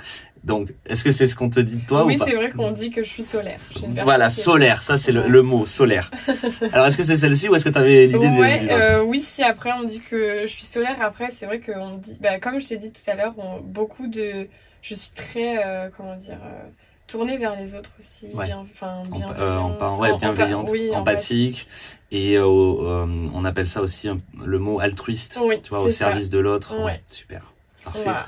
[0.48, 2.72] Donc, est-ce que c'est ce qu'on te dit de toi oui, ou c'est vrai qu'on
[2.72, 3.60] dit que je suis solaire.
[4.04, 6.10] Voilà, solaire, ça c'est le, mot, solaire.
[6.72, 9.20] Alors, est-ce que c'est celle-ci ou est-ce que tu avais l'idée de- Ouais, euh, oui,
[9.20, 12.62] si après on dit que je suis solaire, après c'est vrai qu'on dit, bah, comme
[12.62, 14.48] je t'ai dit tout à l'heure, beaucoup de.
[14.82, 16.64] Je suis très, euh, comment dire, euh,
[17.08, 18.28] tournée vers les autres aussi.
[18.34, 18.46] Ouais.
[18.46, 19.28] Bien, enfin, En- bien.
[19.38, 21.68] euh, en- en- ouais, bienveillante, oui, empathique,
[22.12, 25.90] et euh, euh, on appelle ça aussi un- le mot altruiste, Oui, tu vois, au
[25.90, 25.96] ça.
[26.06, 26.74] service de l'autre.
[27.10, 27.52] Super,
[27.84, 28.00] parfait.
[28.06, 28.26] Voilà.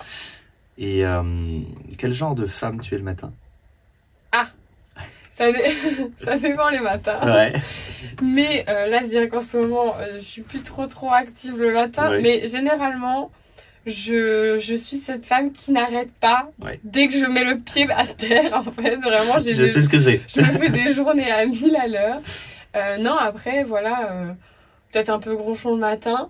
[0.80, 1.22] Et euh,
[1.98, 3.32] quel genre de femme tu es le matin?
[5.36, 5.72] Ça, dé-
[6.24, 7.20] ça dépend les matins.
[7.24, 7.54] Ouais.
[8.22, 11.58] Mais euh, là, je dirais qu'en ce moment, euh, je suis plus trop trop active
[11.62, 12.10] le matin.
[12.10, 12.22] Ouais.
[12.22, 13.32] Mais généralement,
[13.86, 16.82] je, je suis cette femme qui n'arrête pas Ouais.
[16.84, 18.54] dès que je mets le pied à terre.
[18.54, 20.22] En fait, vraiment, j'ai Je des- sais ce que c'est.
[20.28, 22.20] je me fais des journées à 1000 à l'heure.
[22.76, 24.32] Euh, non, après, voilà, euh,
[24.92, 26.30] peut-être un peu gronchon le matin.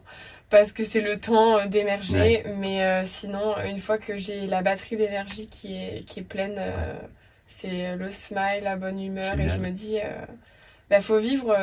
[0.49, 4.63] Parce que c'est le temps euh, d'émerger, mais euh, sinon, une fois que j'ai la
[4.63, 6.93] batterie d'énergie qui est, qui est pleine, euh,
[7.45, 10.25] c'est le smile, la bonne humeur, et je me dis, euh,
[10.89, 11.55] bah, faut vivre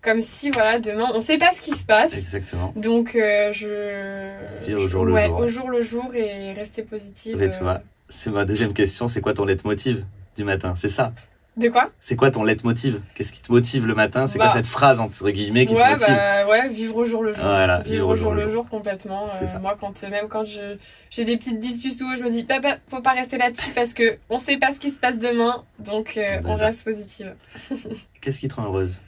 [0.00, 2.72] comme si, voilà, demain, on sait pas ce qui se passe, Exactement.
[2.76, 4.32] donc je...
[4.64, 5.40] Vis au jour le ouais, jour.
[5.40, 7.36] au jour le jour, et rester positive.
[7.36, 10.04] Mais tu vois, c'est ma deuxième question, c'est quoi ton leitmotiv
[10.36, 10.74] du matin?
[10.76, 11.12] C'est ça?
[11.58, 11.90] De quoi?
[11.98, 13.00] C'est quoi ton leitmotiv?
[13.14, 14.26] Qu'est-ce qui te motive le matin?
[14.28, 14.44] C'est Bah.
[14.46, 16.06] quoi cette phrase entre guillemets qui te ouais, motive?
[16.08, 17.42] bah, ouais, vivre au jour le jour.
[17.44, 19.26] Voilà, vivre, au jour le jour, complètement.
[19.28, 19.58] C'est Euh, ça.
[19.58, 20.76] moi, quand, même quand je,
[21.10, 24.18] j'ai des petites disputes où je me dis, papa, faut pas rester là-dessus parce que
[24.30, 27.34] on sait pas ce qui se passe demain, donc euh, on reste positive.
[28.20, 29.00] Qu'est-ce qui te rend heureuse?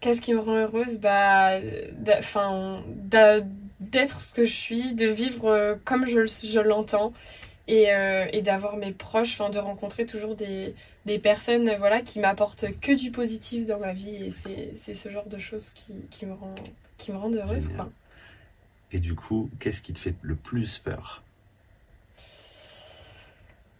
[0.00, 0.98] Qu'est-ce qui me rend heureuse?
[1.00, 1.60] Bah,
[1.98, 2.82] d'a- enfin,
[3.80, 7.12] d'être ce que je suis, de vivre euh, comme je, je l'entends
[7.68, 10.74] et, euh, et d'avoir mes proches, enfin, de rencontrer toujours des,
[11.06, 15.08] des personnes, euh, voilà, qui m'apportent que du positif dans ma vie et c'est, ce
[15.10, 16.54] genre de choses qui, qui me rend,
[16.96, 17.88] qui me rendent heureuse, quoi.
[18.90, 21.22] Et du coup, qu'est-ce qui te fait le plus peur?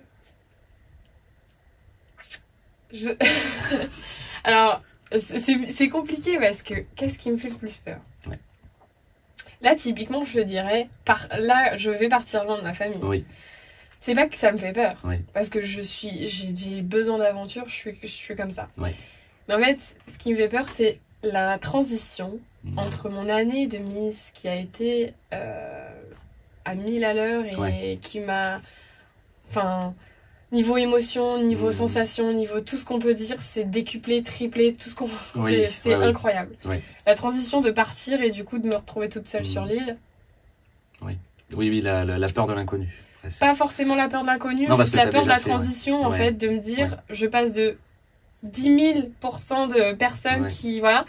[2.94, 3.10] Je...
[4.44, 4.82] Alors,
[5.12, 8.00] c'est- compliqué parce que qu'est-ce qui me fait le plus peur?
[9.62, 11.28] Là, typiquement, je dirais, par...
[11.40, 13.00] là, je vais partir loin de ma famille.
[13.02, 13.26] Oui,
[14.02, 15.18] C'est pas que ça me fait peur, Oui.
[15.34, 18.68] parce que je suis, j'ai besoin d'aventure, je suis, je suis comme ça.
[18.78, 18.90] Oui.
[19.48, 22.80] Mais en fait, ce qui me fait peur, c'est la transition Mhm.
[22.80, 25.90] entre mon année de Miss qui a été euh,
[26.66, 28.00] à 1000 à l'heure et Ouais.
[28.02, 28.62] qui m'a.
[29.50, 29.94] Enfin,
[30.52, 31.74] niveau émotion, niveau Mhm.
[31.74, 35.10] sensation, niveau tout ce qu'on peut dire, c'est décuplé, triplé, tout ce qu'on.
[35.36, 36.56] Oui, c'est c'est ouais, incroyable.
[37.06, 39.48] La transition de partir et du coup de me retrouver toute seule Mhm.
[39.48, 39.98] sur l'île,
[41.02, 42.88] oui, oui, la, la, la peur de l'inconnu.
[43.40, 45.56] pas forcément la peur de l'inconnu, juste la peur de la fait, ouais.
[45.56, 46.18] transition en Ouais.
[46.18, 47.78] fait, de me dire, je passe de
[48.44, 48.70] 10
[49.22, 50.80] 000% de personnes qui.
[50.82, 51.06] Voilà,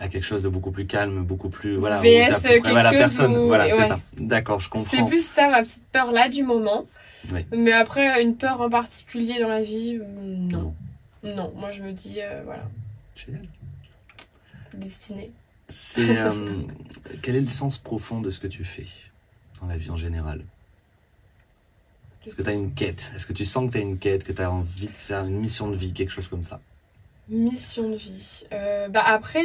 [0.00, 1.98] À quelque chose de beaucoup plus calme, beaucoup plus voilà.
[2.00, 3.36] VS, près- quelque chose personne.
[3.36, 3.84] où- Voilà, c'est ouais.
[3.84, 4.00] ça.
[4.16, 5.04] D'accord, je C'est comprends.
[5.06, 6.86] plus ça ma petite peur là du moment.
[7.30, 7.46] Oui.
[7.52, 10.74] Mais après, une peur en particulier dans la vie, euh, non.
[11.22, 11.34] Non.
[11.36, 12.68] Non, moi je me dis, euh, voilà,
[13.14, 13.46] Génial.
[14.74, 15.30] destinée.
[15.68, 16.62] C'est euh,
[17.22, 18.86] quel est le sens profond de ce que tu fais
[19.60, 20.44] dans la vie en général?
[22.26, 23.12] Est-ce que tu as une quête?
[23.14, 25.24] Est-ce que tu sens que tu as une quête, que tu as envie de faire
[25.24, 26.60] une mission de vie, quelque chose comme ça?
[27.28, 28.44] Mission de vie.
[28.52, 29.44] Euh, bah après,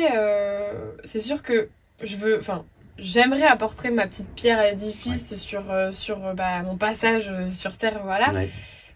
[1.04, 1.70] c'est sûr que
[2.04, 2.66] je veux, enfin,
[2.98, 7.52] j'aimerais apporter ma petite pierre à l'édifice sur, euh, sur euh, bah, mon passage euh,
[7.52, 8.32] sur Terre, voilà.
[8.32, 8.50] Ouais.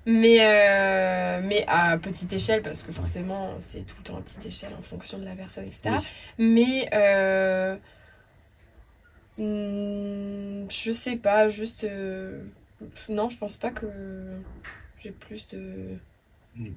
[0.06, 4.46] Mais, euh, mais à petite échelle, parce que forcément, c'est tout le temps à petite
[4.46, 5.96] échelle en fonction de la personne, etc.
[5.96, 6.04] Oui.
[6.40, 7.76] Mais euh,
[9.38, 12.42] hmm, je sais pas, juste euh,
[13.10, 13.86] non, je pense pas que
[15.04, 15.98] j'ai plus de.
[16.56, 16.70] Mm.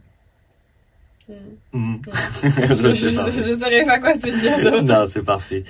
[1.26, 5.64] Je je, saurais pas quoi te dire non, c'est parfait.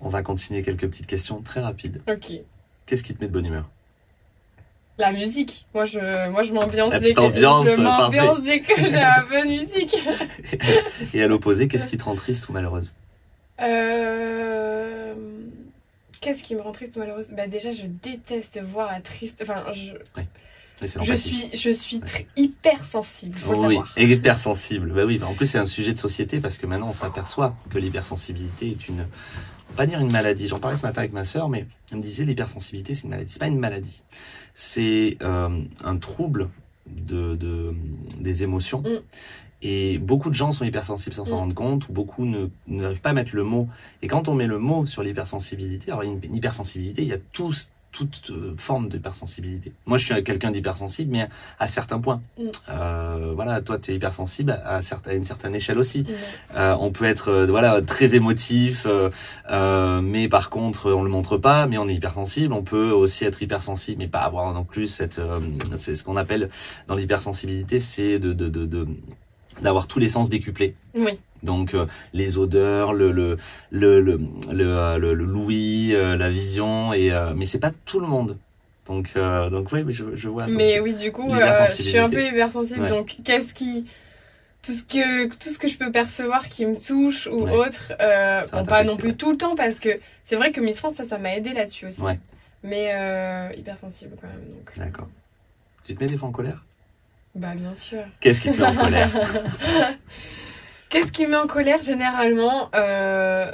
[0.00, 2.02] On va continuer quelques petites questions très rapides.
[2.08, 2.32] Ok.
[2.86, 3.68] Qu'est-ce qui te met de bonne humeur?
[4.98, 5.66] La musique.
[5.74, 9.02] Moi, je, moi, je m'ambiance La dès petite que ambiance, je m'ambiance dès que j'ai
[9.28, 9.96] peu de musique.
[11.14, 12.94] Et à l'opposé, qu'est-ce qui te rend triste ou malheureuse?
[13.60, 15.14] Euh,
[16.20, 17.32] Qu'est-ce qui me rend triste ou malheureuse?
[17.32, 19.38] Bah déjà, je déteste voir la triste.
[19.42, 20.24] Enfin, je, Oui,
[20.82, 22.00] je suis, je suis
[22.36, 23.36] hyper sensible.
[23.36, 23.92] Faut le oui, savoir.
[23.98, 24.92] hypersensible.
[24.92, 27.54] Bah oui, bah en plus c'est un sujet de société parce que maintenant on s'aperçoit
[27.70, 29.06] que l'hypersensibilité est une,
[29.76, 30.48] pas dire une maladie.
[30.48, 33.32] J'en parlais ce matin avec ma sœur, mais elle me disait l'hypersensibilité c'est une maladie.
[33.32, 34.02] C'est pas une maladie.
[34.54, 36.48] C'est euh, un trouble
[36.86, 37.74] de, de
[38.20, 38.80] des émotions.
[38.80, 39.02] Mm.
[39.62, 41.40] Et beaucoup de gens sont hypersensibles sans s'en Mm.
[41.40, 43.68] rendre compte, ou beaucoup ne n'arrivent pas à mettre le mot.
[44.02, 47.18] Et quand on met le mot sur l'hypersensibilité, alors une, une hypersensibilité, il y a
[47.32, 49.72] tous toute euh, forme d'hypersensibilité.
[49.86, 51.28] Moi, je suis quelqu'un d'hypersensible, mais
[51.58, 52.20] à certains points.
[52.38, 52.42] Mm.
[52.68, 54.80] Euh, voilà, toi, tu es hypersensible à,
[55.12, 56.04] une certaine échelle aussi.
[56.06, 56.14] Ouais.
[56.56, 61.38] Euh, on peut être euh, voilà très émotif, euh, mais par contre on le montre
[61.38, 62.52] pas, mais on est hypersensible.
[62.52, 65.18] On peut aussi être hypersensible, mais pas avoir non plus cette.
[65.18, 65.40] euh,
[65.76, 66.50] c'est ce qu'on appelle
[66.86, 68.88] dans l'hypersensibilité, c'est de de de, de-
[69.62, 70.74] d'avoir tous les sens décuplés.
[70.94, 71.18] Oui.
[71.42, 73.36] Donc euh, les odeurs, le le
[73.70, 74.20] le le
[74.52, 78.06] le, euh, le- le l'ouïe, euh, la vision, et euh, mais c'est pas tout le
[78.06, 78.38] monde.
[78.88, 80.46] Donc donc oui, je, je vois.
[80.46, 82.82] Mais oui, du coup, je suis un peu hypersensible.
[82.82, 82.88] Ouais.
[82.88, 83.86] Donc, qu'est-ce qui.
[84.62, 87.52] Tout ce, que, tout ce que je peux percevoir qui me touche ou Ouais.
[87.52, 87.92] autre,
[88.52, 89.14] bon, pas non plus ouais.
[89.14, 91.86] tout le temps parce que c'est vrai que Miss France, ça, ça m'a aidé là-dessus
[91.86, 92.02] aussi.
[92.64, 92.90] Mais
[93.56, 94.40] hypersensible quand même.
[94.48, 95.08] Donc, D'accord.
[95.84, 96.64] Tu te mets des fois en colère?
[97.36, 98.00] Bah, bien sûr.
[98.20, 99.10] Qu'est-ce qui te met en colère?
[100.88, 103.50] Qu'est-ce qui me met en colère généralement euh,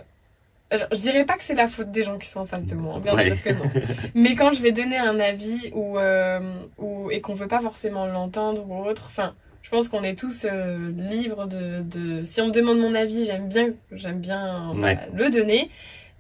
[0.71, 2.75] alors, Je dirais pas que c'est la faute des gens qui sont en face de
[2.75, 3.27] moi, bien Ouais.
[3.29, 3.71] sûr que non.
[4.15, 6.41] Mais quand je vais donner un avis ou, euh,
[6.79, 10.45] ou et qu'on veut pas forcément l'entendre ou autre, enfin, je pense qu'on est tous
[10.51, 12.23] euh, libres de, de.
[12.25, 14.95] Si on me demande mon avis, j'aime bien, j'aime bien Ouais.
[14.97, 15.71] bah, le donner.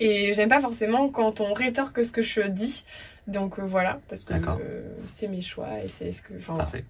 [0.01, 2.85] Et j'aime pas forcément quand on rétorque ce que je dis.
[3.29, 4.35] Donc euh, voilà, parce que
[5.07, 6.33] c'est mes choix et c'est ce que.
[6.35, 6.85] Parfait.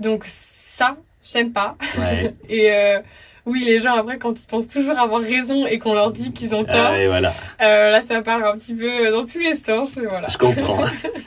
[0.00, 1.76] Donc ça, j'aime pas.
[1.98, 2.34] Ouais.
[2.48, 3.00] Et euh,
[3.46, 6.54] oui, les gens, après, quand ils pensent toujours avoir raison et qu'on leur dit qu'ils
[6.54, 7.34] ont tort, Ah, et voilà.
[7.62, 9.96] euh, là, ça part un petit peu dans tous les sens.
[9.96, 10.28] et Voilà.
[10.28, 10.84] Je comprends.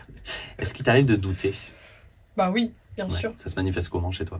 [0.60, 1.54] Est-ce qu'il t'arrive de douter?
[2.36, 3.20] Bah oui, bien Ouais.
[3.20, 3.34] sûr.
[3.38, 4.40] Ça se manifeste comment chez toi?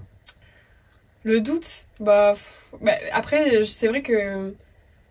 [1.24, 4.54] Le doute, bah, pff, bah, après, c'est vrai que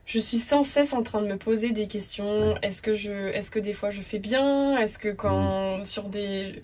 [0.06, 2.56] je suis sans cesse en train de me poser des questions.
[2.62, 4.78] Est-ce que je, est-ce que des fois je fais bien?
[4.78, 6.62] Est-ce que quand sur des,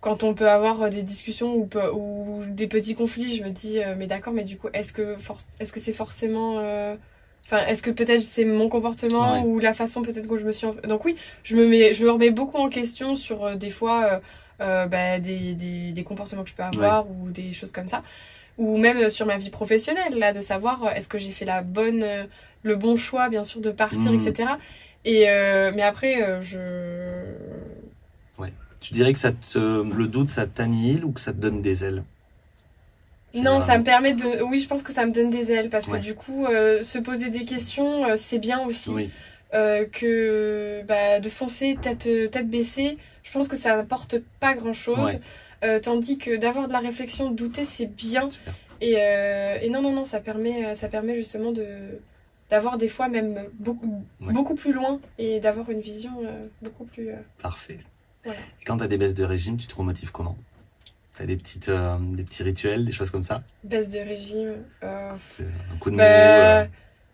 [0.00, 4.06] quand on peut avoir des discussions ou, des petits conflits, je me dis, euh, mais
[4.06, 6.96] d'accord, mais du coup, est-ce que forc- est-ce que c'est forcément, euh,
[7.44, 9.42] enfin, est-ce que peut-être c'est mon comportement Ouais.
[9.42, 12.04] ou la façon peut-être que je me suis, en- donc oui, je me mets, je
[12.04, 14.04] me remets beaucoup en question sur euh, des fois.
[14.04, 14.18] euh,
[14.62, 18.02] euh, bah, des, des, des comportements que je peux avoir ou des choses comme ça
[18.58, 21.46] ou même euh, sur ma vie professionnelle là de savoir euh, est-ce que j'ai fait
[21.46, 22.24] la bonne euh,
[22.62, 24.50] le bon choix bien sûr de partir etc
[25.06, 26.58] et euh, mais après euh, je
[28.80, 31.84] Tu dirais que ça te, le doute, ça t'annihile ou que ça te donne des
[31.84, 32.02] ailes?
[33.32, 35.86] Non ça me permet de oui je pense que ça me donne des ailes parce
[35.86, 36.00] Ouais.
[36.00, 39.10] que du coup euh, se poser des questions euh, c'est bien aussi Oui,
[39.54, 44.72] euh, que bah, de foncer tête tête baissée je pense que ça n'apporte pas grand
[44.72, 45.20] chose
[45.62, 45.80] Ouais.
[45.80, 48.54] tandis que d'avoir de la réflexion de douter c'est bien super.
[48.80, 51.66] Et, et non, non, non, ça permet, ça permet justement de
[52.50, 54.32] d'avoir des fois même beaucoup, Ouais.
[54.32, 56.10] beaucoup plus loin et d'avoir une vision
[56.62, 57.10] beaucoup plus...
[57.40, 57.78] Parfait.
[58.24, 58.40] Voilà.
[58.60, 60.36] Et quand t'as des baisses de régime, tu te remotives comment?
[61.16, 63.42] T'as des, petites, euh, des petits rituels, des choses comme ça?
[63.64, 64.54] Baisse de régime.
[64.82, 65.12] euh,
[65.72, 66.02] Un coup de bah,
[66.62, 66.66] euh,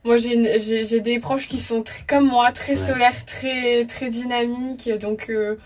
[0.05, 2.87] Moi, j'ai des proches qui sont très, comme moi, très Ouais.
[2.87, 4.88] solaires, très, très dynamiques.
[5.01, 5.57] Donc, euh,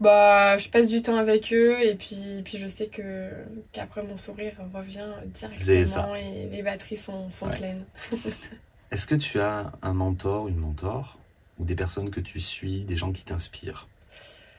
[0.00, 3.30] bah, je passe du temps avec eux et puis, puis je sais que
[3.72, 7.56] qu'après mon sourire revient directement et les batteries sont, sont Ouais.
[7.56, 7.84] pleines.
[8.90, 11.18] Est-ce que tu as un mentor, une mentor
[11.58, 13.88] ou des personnes que tu suis, des gens qui t'inspirent?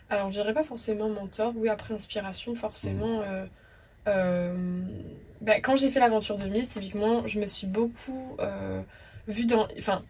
[0.10, 3.22] Alors, je dirais pas forcément mentor, oui, après inspiration, forcément.
[3.22, 3.46] euh,
[4.08, 4.82] euh,
[5.41, 8.82] bah, quand j'ai fait l'aventure de Miss, typiquement, je me suis beaucoup euh,
[9.28, 9.68] vue dans.
[9.78, 10.04] Enfin,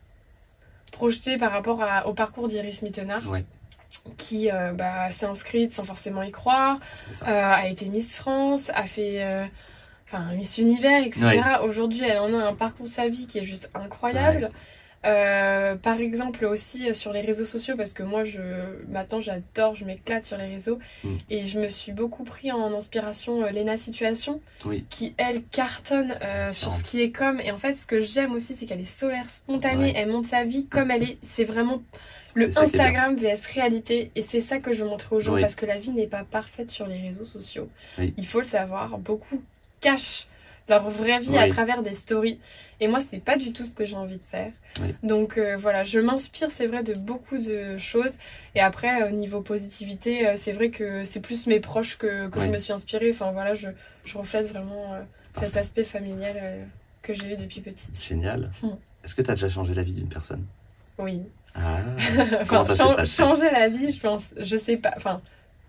[0.91, 3.43] projetée par rapport à- au parcours d'Iris Mittenard, Ouais,
[4.17, 6.77] qui bah, s'est inscrite sans forcément y croire,
[7.25, 9.47] a été Miss France, a fait.
[10.07, 11.25] Enfin, Miss Univers, etc.
[11.25, 11.67] Ouais.
[11.67, 14.51] Aujourd'hui, elle en a un parcours de sa vie qui est juste incroyable.
[15.05, 18.41] Euh, par exemple aussi euh, sur les réseaux sociaux parce que moi je
[18.89, 21.17] maintenant j'adore je m'éclate sur les réseaux Mm.
[21.29, 24.83] et je me suis beaucoup pris en inspiration euh, Lena Situation Oui.
[24.89, 28.31] qui elle cartonne euh, sur ce qui est comme et en fait ce que j'aime
[28.33, 29.93] aussi c'est qu'elle est solaire spontanée Ouais.
[29.95, 31.83] elle monte sa vie comme elle est c'est vraiment
[32.33, 32.47] le.
[32.57, 35.41] Instagram vs réalité et c'est ça que je veux montrer aux gens Oui.
[35.41, 38.13] parce que la vie n'est pas parfaite sur les réseaux sociaux Oui.
[38.17, 39.41] il faut le savoir beaucoup
[39.81, 40.27] cachent
[40.67, 41.37] leur vraie vie Oui.
[41.37, 42.39] à travers des stories
[42.79, 44.51] et moi c'est pas du tout ce que j'ai envie de faire
[44.81, 44.93] Oui.
[45.03, 48.13] donc euh, voilà, je m'inspire, c'est vrai, de beaucoup de choses.
[48.55, 52.27] Et après, euh, au niveau positivité, euh, c'est vrai que c'est plus mes proches que,
[52.29, 53.11] que je me suis inspirée.
[53.13, 53.69] Enfin voilà, je,
[54.05, 55.01] je reflète vraiment euh,
[55.39, 56.35] cet aspect familial
[57.01, 57.95] que j'ai eu depuis petite.
[58.03, 58.49] Génial.
[58.63, 58.69] Mm.
[59.03, 60.43] Est-ce que tu as déjà changé la vie d'une personne?
[60.97, 61.21] Oui.
[61.53, 61.77] Ah,
[62.41, 63.23] enfin, ça s'est chan- passé?
[63.23, 64.93] changer la vie, je pense, je sais pas.
[64.97, 65.21] Enfin,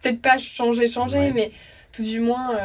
[0.02, 1.32] peut-être pas changer, changer, Ouais.
[1.32, 1.52] mais
[1.92, 2.56] tout du moins.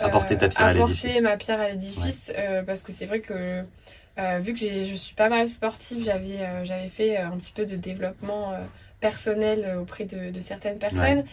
[0.00, 1.20] Euh, Apporter ta pierre à apporter l'édifice.
[1.22, 3.62] ma pierre à l'édifice euh, parce que c'est vrai que
[4.18, 7.76] euh, vu que je suis pas mal sportive j'avais j'avais fait un petit peu de
[7.76, 8.52] développement
[9.00, 11.24] personnel auprès de, de certaines personnes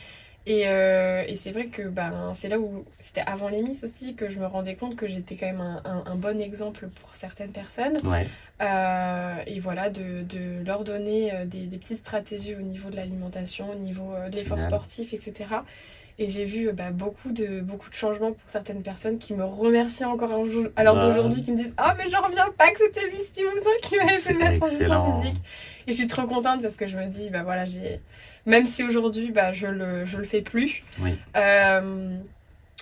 [0.47, 4.13] Et, euh, et c'est vrai que ben, c'est là où c'était avant les Miss aussi
[4.13, 7.15] que je me rendais compte que j'étais quand même un, un- un bon exemple pour
[7.15, 7.97] certaines personnes.
[8.03, 8.27] Ouais.
[8.61, 13.71] Euh, et voilà, de, de leur donner des, des petites stratégies au niveau de l'alimentation,
[13.71, 15.33] au niveau de l'effort sportif, etc.
[16.17, 19.43] Et j'ai vu euh, bah, beaucoup, de, beaucoup de changements pour certaines personnes qui me
[19.43, 20.33] remercient encore
[20.75, 21.01] à l'heure Ouais.
[21.01, 24.17] d'aujourd'hui, qui me disent Ah, mais j'en reviens pas que c'était Miss Timousin qui m'avait
[24.19, 25.37] fait la transition physique.
[25.87, 27.99] Et je suis trop contente parce que je me dis, bah voilà, j'ai.
[28.45, 31.17] Même si aujourd'hui, bah, je le, je le fais plus, Oui.
[31.35, 32.15] euh,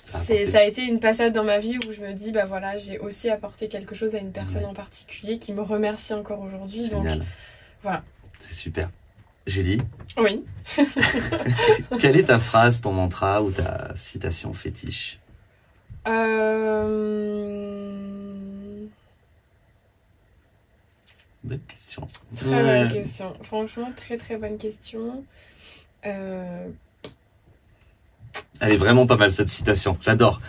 [0.04, 0.46] Ça a c'est, apporté.
[0.52, 3.00] ça a été une passade dans ma vie où je me dis, bah voilà, j'ai
[3.00, 4.69] aussi apporté quelque chose à une personne Ouais.
[4.69, 6.89] en particulier qui me remercie encore aujourd'hui.
[6.89, 7.08] Donc,
[7.82, 8.04] voilà.
[8.39, 8.89] C'est super.
[9.45, 9.82] Julie,
[10.17, 10.43] oui.
[11.99, 15.19] quelle est ta phrase, ton mantra ou ta citation fétiche
[16.08, 17.43] Euh...
[21.43, 22.08] Bonne question.
[22.38, 22.79] Très Ouais.
[22.86, 23.34] bonne question.
[23.43, 25.25] Franchement, très très bonne question.
[26.06, 26.67] Euh,
[28.62, 29.97] Elle est vraiment pas mal cette citation.
[30.01, 30.39] J'adore.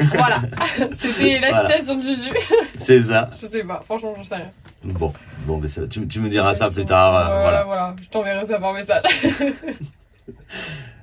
[0.00, 0.42] Voilà.
[1.00, 1.70] C'était la Voilà.
[1.70, 2.30] citation de Juju.
[2.78, 3.30] C'est ça.
[3.40, 3.82] Je sais pas.
[3.84, 4.50] Franchement, j'en sais rien.
[4.82, 5.12] Bon,
[5.46, 7.14] bon, mais ça- tu, tu me diras ça plus tard.
[7.14, 7.64] euh, voilà.
[7.64, 7.96] voilà.
[8.00, 9.02] Je t'enverrai ça par message.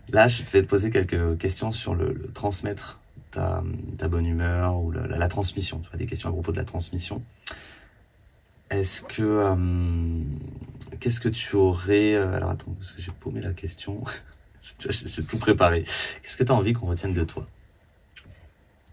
[0.09, 2.99] Là, je vais te poser quelques questions sur le, le transmettre
[3.31, 3.61] ta,
[3.97, 5.79] ta bonne humeur ou la, la- la transmission.
[5.79, 7.21] Tu vois, des questions à propos de la transmission.
[8.69, 9.55] Est-ce que euh,
[10.99, 14.03] qu'est-ce que tu aurais euh, Alors attends, parce que j'ai paumé la question.
[14.61, 15.83] C'est tout préparé.
[16.23, 17.45] Qu'est-ce que tu as envie qu'on retienne de toi?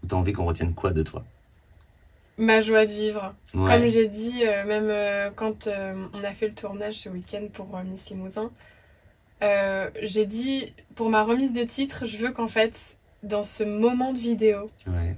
[0.03, 1.23] Ou t'as envie qu'on retienne quoi de toi?
[2.37, 3.33] Ma joie de vivre.
[3.53, 3.71] Ouais.
[3.71, 7.47] Comme j'ai dit, euh, même euh, quand euh, on a fait le tournage ce week-end
[7.53, 8.51] pour Miss Limousin,
[10.01, 12.73] j'ai dit, pour ma remise de titre, je veux qu'en fait,
[13.23, 15.15] dans ce moment de vidéo, Ouais.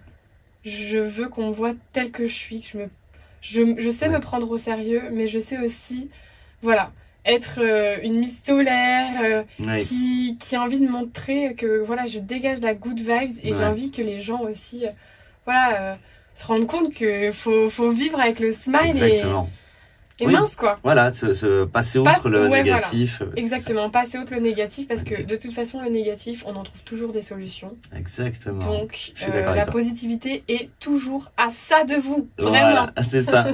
[0.66, 2.90] je veux qu'on me voit tel que je suis, que je me...
[3.42, 4.16] Je, je sais Ouais.
[4.16, 6.10] me prendre au sérieux, mais je sais aussi,
[6.62, 6.92] voilà,
[7.26, 7.60] être
[8.04, 9.46] une Miss solaire,
[9.80, 13.64] qui, qui a envie de montrer que voilà, je dégage la good vibes et j'ai
[13.66, 14.86] envie que les gens aussi
[15.46, 15.98] voilà,
[16.38, 19.50] se rendent compte que faut, faut vivre avec le smile et, Exactement.
[20.20, 20.34] et Oui.
[20.34, 20.80] mince quoi.
[20.84, 23.22] Voilà, se, se passer outre Passe- le ouais, négatif.
[23.22, 26.64] euh, Exactement, passer outre le négatif parce que de toute façon le négatif on en
[26.64, 27.72] trouve toujours des solutions.
[27.96, 28.60] Exactement.
[28.60, 29.74] Donc Je suis euh, la toi.
[29.74, 32.52] positivité est toujours à ça de vous, vraiment.
[32.72, 33.48] Voilà, c'est ça.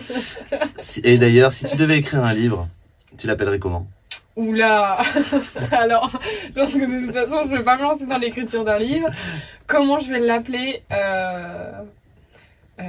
[1.04, 2.68] Et d'ailleurs, si tu devais écrire un livre,
[3.18, 3.88] tu l'appellerais comment?
[4.36, 4.98] Oula
[5.72, 6.10] Alors,
[6.56, 9.08] parce que de toute façon, je ne vais pas me lancer dans l'écriture d'un livre.
[9.68, 10.82] Comment je vais l'appeler?
[10.92, 11.72] Euh...
[12.80, 12.84] euh,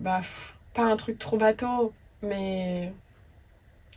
[0.00, 1.92] Bah, pff, pas un truc trop bateau,
[2.22, 2.92] mais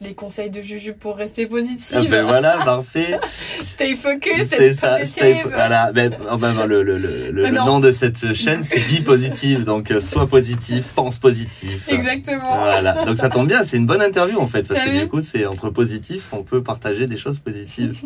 [0.01, 1.97] les conseils de Juju pour rester positive.
[1.97, 3.17] Ah ben voilà, parfait.
[3.65, 4.97] Stay focus, C'est ça.
[4.97, 5.23] positive.
[5.23, 5.93] stay- voilà.
[5.93, 7.65] Ben, oh ben, le, le, le, le Mais non.
[7.65, 9.63] nom de cette chaîne, c'est Be Positive.
[9.63, 11.87] Donc, euh, sois positif, pense positif.
[11.87, 12.57] Exactement.
[12.57, 13.05] Voilà.
[13.05, 13.63] Donc, ça tombe bien.
[13.63, 14.63] C'est une bonne interview, en fait.
[14.67, 18.01] Parce que du coup, c'est entre positifs, on peut partager des choses positives.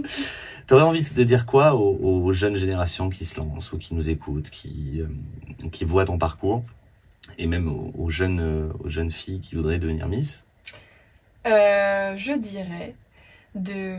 [0.68, 4.12] T'aurais envie de dire quoi aux, aux jeunes générations qui se lancent ou qui nous
[4.12, 6.62] écoutent, qui, euh, qui voient ton parcours?
[7.40, 10.44] Et même aux, aux jeunes, euh, aux jeunes filles qui voudraient devenir Miss
[11.48, 12.94] Euh, je dirais
[13.56, 13.96] de,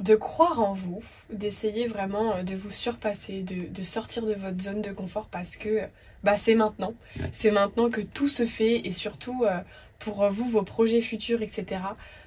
[0.00, 4.60] de croire en vous, d'essayer vraiment euh, de vous surpasser, de, de sortir de votre
[4.60, 5.82] zone de confort parce que
[6.24, 6.94] bah, c'est maintenant.
[7.20, 7.28] Ouais.
[7.32, 9.60] C'est maintenant que tout se fait et surtout euh,
[9.98, 11.80] pour vous, vos projets futurs, etc.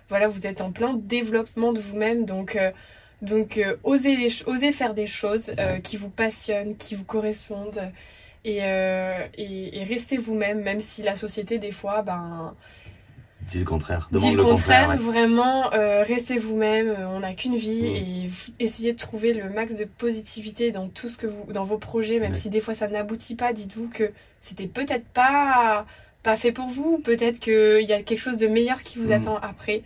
[0.10, 2.72] Voilà, vous êtes en plein développement de vous-même, donc, euh,
[3.22, 7.92] donc euh, osez, les osez faire des choses euh, qui vous passionnent, qui vous correspondent.
[8.44, 12.56] Et, euh, et, et restez vous-même, même si la société, des fois, ben,
[13.48, 14.08] Dis le contraire.
[14.12, 14.88] Dis Demande le le contraire.
[14.88, 15.12] contraire, ouais.
[15.12, 17.86] vraiment, euh, restez vous-même, euh, on n'a qu'une vie Mm.
[18.60, 21.78] et essayez de trouver le max de positivité dans tout ce que vous, dans vos
[21.80, 22.38] projets, même Ouais.
[22.38, 25.86] si des fois ça n'aboutit pas, dites-vous que c'était peut-être pas,
[26.24, 29.14] pas fait pour vous, peut-être qu'il y a quelque chose de meilleur qui vous Mm.
[29.14, 29.82] attend après.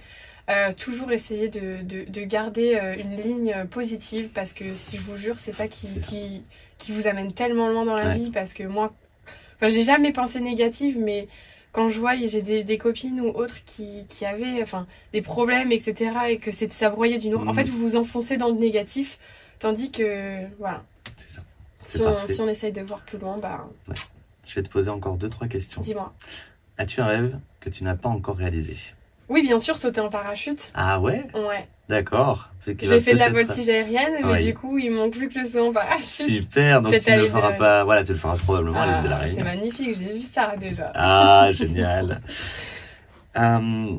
[0.50, 5.16] Euh, toujours essayer de, de, de garder une ligne positive parce que si je vous
[5.18, 6.12] jure, c'est ça qui, ça.
[6.78, 8.14] Qui, vous amène tellement loin dans la Ouais.
[8.14, 8.94] vie parce que moi,
[9.56, 11.28] enfin, j'ai jamais pensé négative, mais
[11.72, 15.72] quand je vois, j'ai des, des copines ou autres qui, qui avaient enfin, des problèmes,
[15.72, 17.44] etc., et que c'est ça broyait du noir.
[17.44, 17.56] En Mhm.
[17.56, 19.20] fait, vous vous enfoncez dans le négatif,
[19.60, 20.84] tandis que, voilà,
[21.18, 22.08] C'est ça.
[22.08, 23.68] On, si on essaye de voir plus loin, bah,
[24.48, 25.82] Je vais te poser encore deux, trois questions.
[25.82, 26.14] dis-moi.
[26.78, 28.76] As-tu un rêve que tu n'as pas encore réalisé?
[29.30, 30.72] Oui, bien sûr, sauter en parachute.
[30.76, 31.26] Ah ouais?
[31.34, 31.68] Ouais.
[31.88, 32.50] D'accord.
[32.66, 34.46] J'ai fait de la voltige aérienne, mais Oui.
[34.46, 36.26] du coup, il manque plus que le saut en parachute.
[36.26, 37.84] Super, donc tu ne le feras de- pas.
[37.84, 40.56] Voilà, tu le feras probablement à l'île de la Ah, c'est magnifique, j'ai vu ça
[40.58, 40.92] déjà.
[40.96, 42.22] Ah, génial.
[43.38, 43.98] Euh,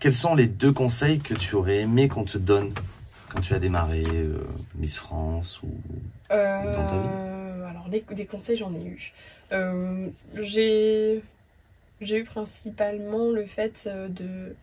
[0.00, 2.72] quels sont les deux conseils que tu aurais aimé qu'on te donne
[3.28, 4.38] quand tu as démarré euh,
[4.76, 5.68] Miss France ou
[6.30, 9.12] Euh, Dans ta alors, des, des conseils, j'en ai eu.
[9.52, 10.06] Euh,
[10.40, 11.22] j'ai,
[12.00, 14.54] eu principalement le fait de,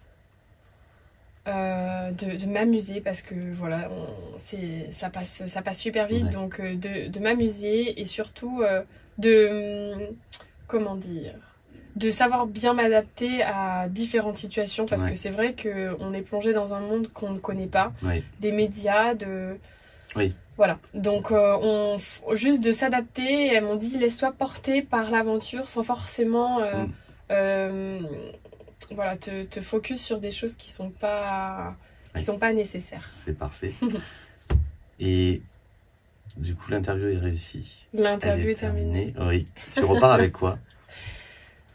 [1.48, 6.26] euh, de, de m'amuser parce que voilà, on- c'est ça passe ça passe super vite
[6.26, 6.30] Ouais.
[6.32, 8.82] donc euh, de, de m'amuser et surtout euh,
[9.18, 10.16] de hum,
[10.68, 11.34] comment dire
[11.96, 15.12] de savoir bien m'adapter à différentes situations parce Ouais.
[15.12, 17.92] que c'est vrai que on est plongé dans un monde qu'on ne connaît pas
[18.40, 19.58] des médias de
[20.16, 20.34] Oui.
[20.58, 21.98] voilà donc euh, on
[22.36, 26.92] juste de s'adapter elles m'ont dit laisse-toi porter par l'aventure sans forcément euh, Mm.
[27.32, 28.00] euh,
[28.92, 31.76] voilà te, te focus sur des choses qui sont pas
[32.16, 33.74] qui sont pas nécessaires C'est parfait.
[35.00, 35.42] Et
[36.38, 37.88] du coup, l'interview est réussie.
[37.94, 39.46] l'interview est terminée Oui.
[39.74, 40.58] Tu repars avec quoi?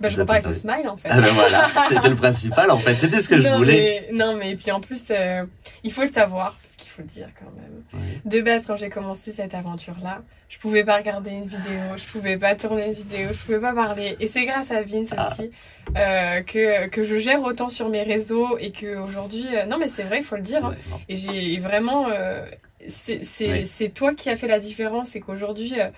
[0.00, 2.78] Bah, je repars avec le smile en fait Ah ben voilà, c'était le principal en
[2.78, 2.94] fait.
[2.96, 4.06] C'était ce que je non, voulais.
[4.12, 5.44] mais, non mais puis en plus euh,
[5.82, 6.56] il faut le savoir
[6.98, 7.82] faut le dire quand même
[8.24, 12.04] de base quand j'ai commencé cette aventure là je pouvais pas regarder une vidéo je
[12.04, 15.28] pouvais pas tourner une vidéo je pouvais pas parler et c'est grâce à Vince Ah.
[15.30, 15.50] aussi
[15.96, 19.88] euh, que que je gère autant sur mes réseaux et que aujourd'hui euh, non mais
[19.88, 20.74] c'est vrai il faut le dire hein.
[20.90, 22.44] Ouais, et j'ai vraiment euh,
[22.88, 23.90] c'est Oui.
[23.90, 25.88] toi qui as fait la différence et qu'aujourd'hui euh,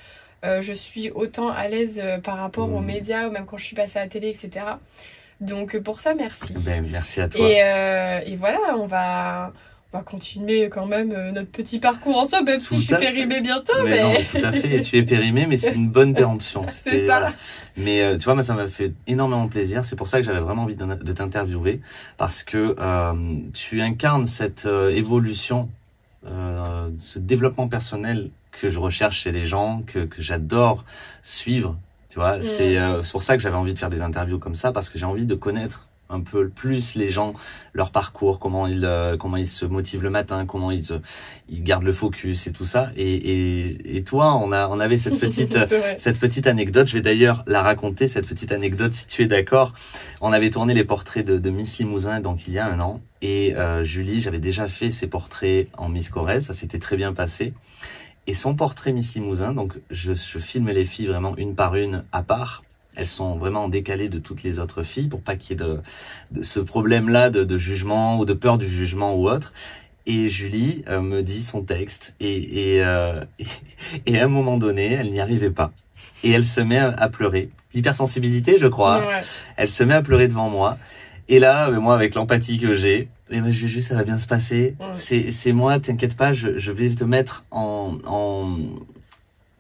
[0.45, 2.87] euh, je suis autant à l'aise par rapport aux Mhm.
[2.87, 4.67] médias ou même quand je suis passée à la télé etc
[5.41, 7.41] donc pour ça merci Ben, merci à toi.
[7.49, 9.53] et, euh, et voilà, on va,
[9.93, 12.99] va continuer quand même euh, notre petit parcours ensemble, même Tout si je suis à
[12.99, 13.07] fait.
[13.07, 13.73] périmée bientôt.
[13.83, 14.81] mais, Mais, non, mais tout à fait.
[14.83, 16.65] Tu es périmé, mais c'est une bonne péremption.
[16.69, 17.19] C'est ça.
[17.19, 17.33] voilà.
[17.77, 19.85] Mais euh, tu vois, moi, ça m'a fait énormément plaisir.
[19.85, 21.81] C'est pour ça que j'avais vraiment envie de, t'interviewer,
[22.19, 23.13] parce que euh,
[23.53, 25.69] tu incarnes cette euh, évolution,
[26.27, 30.85] euh, ce développement personnel que je recherche chez les gens, que, que j'adore
[31.23, 31.77] suivre.
[32.11, 32.43] Tu vois, Mm.
[32.43, 34.89] c'est euh, c'est pour ça que j'avais envie de faire des interviews comme ça, parce
[34.91, 37.35] que j'ai envie de connaître un peu plus les gens,
[37.73, 41.01] leur parcours, comment ils euh, comment ils se motivent le matin, comment ils se-
[41.49, 42.91] ils gardent le focus et tout ça.
[42.97, 45.57] Et et, et toi, on a on avait cette petite
[45.99, 49.73] cette petite anecdote, je vais d'ailleurs la raconter, cette petite anecdote, si tu es d'accord.
[50.21, 53.01] On avait tourné les portraits de, de Miss Limousin, donc il y a un an.
[53.23, 57.13] Et euh, Julie, j'avais déjà fait ses portraits en Miss Corrèze, ça s'était très bien
[57.13, 57.53] passé.
[58.27, 62.05] Et son portrait Miss Limousin, donc je, je filme les filles vraiment une par une
[62.13, 62.63] à part.
[62.97, 65.81] Elles sont vraiment décalées de toutes les autres filles pour pas qu'il y ait de,
[66.33, 69.53] de ce problème-là de, de jugement ou de peur du jugement ou autre.
[70.07, 73.25] Et Julie euh, me dit son texte et, et, euh,
[74.07, 75.73] et à un moment donné, elle n'y arrivait pas.
[76.25, 77.51] Et elle se met à, pleurer.
[77.75, 79.07] L'hypersensibilité, je crois.
[79.07, 79.21] Ouais.
[79.57, 80.79] Elle se met à pleurer devant moi.
[81.29, 84.27] Et là, euh, moi, avec l'empathie que j'ai, eh ben, Juju, ça va bien se
[84.27, 84.75] passer.
[84.81, 84.87] Ouais.
[84.95, 88.59] C'est, c'est moi, t'inquiète pas, je, je vais te mettre en, en,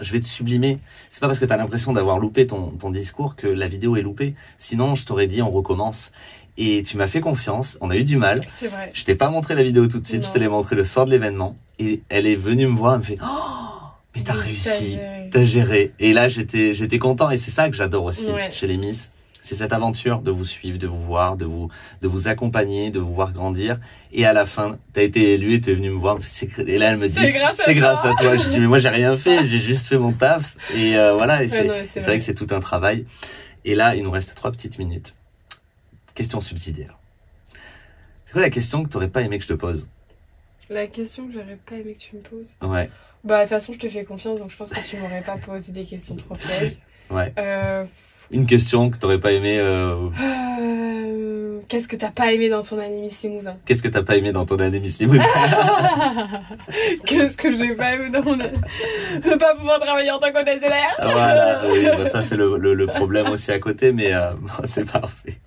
[0.01, 0.78] je vais te sublimer.
[1.11, 4.03] C'est pas parce que t'as l'impression d'avoir loupé ton, ton discours que la vidéo est
[4.03, 4.34] loupée.
[4.59, 6.11] Sinon, je t'aurais dit, on recommence.
[6.59, 7.78] Et tu m'as fait confiance.
[7.80, 8.40] On a eu du mal.
[8.55, 8.90] C'est vrai.
[8.92, 10.22] Je t'ai pas montré la vidéo tout de suite.
[10.22, 10.28] Non.
[10.28, 11.57] Je te l'ai montré le soir de l'événement.
[11.78, 12.94] Et elle est venue me voir.
[12.94, 13.26] Elle me fait, oh,
[14.14, 14.98] mais t'as Oui, réussi.
[15.30, 15.92] t'as géré.
[16.01, 17.30] Et là, j'étais, j'étais content.
[17.30, 18.51] Et c'est ça que j'adore aussi Ouais.
[18.51, 19.11] chez les Miss.
[19.51, 21.68] C'est cette aventure de vous suivre, de vous voir, de vous,
[22.03, 23.80] de vous accompagner, de vous voir grandir.
[24.12, 26.18] Et à la fin, t'as été élue et t'es venue me voir.
[26.68, 27.18] Et là, elle me dit,
[27.55, 28.36] C'est grâce à toi.
[28.36, 29.44] Je dis, mais moi, j'ai rien fait.
[29.48, 30.57] J'ai juste fait mon taf.
[30.76, 31.42] Et euh, voilà.
[31.42, 33.07] Et c'est, Ouais, non, c'est vrai que c'est tout un travail.
[33.64, 35.16] Et là, il nous reste trois petites minutes.
[36.14, 36.96] Question subsidiaire.
[38.26, 39.88] C'est quoi la question que t'aurais pas aimé que je te pose?
[40.68, 42.57] La question que j'aurais pas aimé que tu me poses?
[42.62, 42.88] Ouais,
[43.24, 45.38] Bah, de toute façon, je te fais confiance, donc je pense que tu m'aurais pas
[45.38, 46.74] posé des questions trop pièges.
[47.11, 47.32] ouais.
[47.36, 47.84] Euh,
[48.30, 49.58] Une question que t'aurais pas aimé.
[49.58, 54.02] euh, euh, Qu'est-ce que t'as pas aimé dans ton année Miss Limousin Qu'est-ce que t'as
[54.02, 55.24] pas aimé dans ton année Miss Limousin
[57.06, 58.58] Qu'est-ce que j'ai pas aimé dans mon année
[59.24, 60.94] Ne pas pouvoir travailler en tant qu'hôtesse de l'air?
[61.00, 64.52] Voilà, oui, bah ça c'est le, le, le problème aussi à côté, mais euh, bon,
[64.64, 65.38] c'est parfait.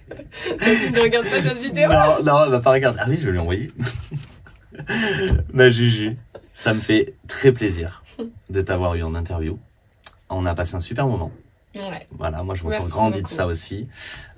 [0.61, 1.89] Tu ne regardes pas cette vidéo?
[1.89, 2.99] Non, non, elle va pas regarder.
[3.01, 3.71] Ah oui, je vais lui envoyer.
[5.53, 6.17] Ma Juju,
[6.53, 8.03] ça me fait très plaisir
[8.49, 9.57] de t'avoir eu en interview.
[10.29, 11.31] On a passé un super moment.
[11.76, 12.05] Ouais.
[12.17, 13.34] Voilà, moi je me sens Merci grandi de beaucoup.
[13.34, 13.88] ça aussi.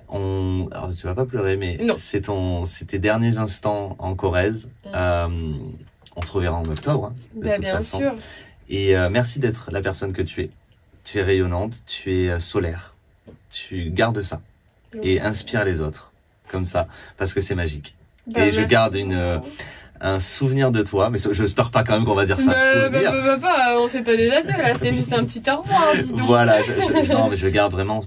[0.08, 4.68] On, alors tu vas pas pleurer, mais c'est ton, tes derniers instants en Corrèze.
[4.84, 4.88] Mm.
[4.94, 5.28] Euh,
[6.14, 7.06] on se reverra en octobre.
[7.12, 7.98] hein, de Bah, toute bien façon.
[7.98, 8.14] sûr.
[8.68, 10.50] Et euh, merci d'être la personne que tu es.
[11.04, 12.94] Tu es rayonnante, tu es euh, solaire.
[13.50, 14.40] Tu gardes ça
[15.02, 16.12] et inspire les autres
[16.48, 17.96] comme ça parce que c'est magique.
[18.26, 19.50] Bah, et je garde une, euh, beaucoup.
[20.00, 22.52] Un souvenir de toi, mais je n'espère pas quand même qu'on va dire ça.
[22.52, 25.62] Bah, bah, bah, bah, on fait pas des adieux là, c'est juste un petit au
[25.62, 26.20] revoir, dis donc.
[26.20, 28.02] Voilà, je, je- non, mais je garde vraiment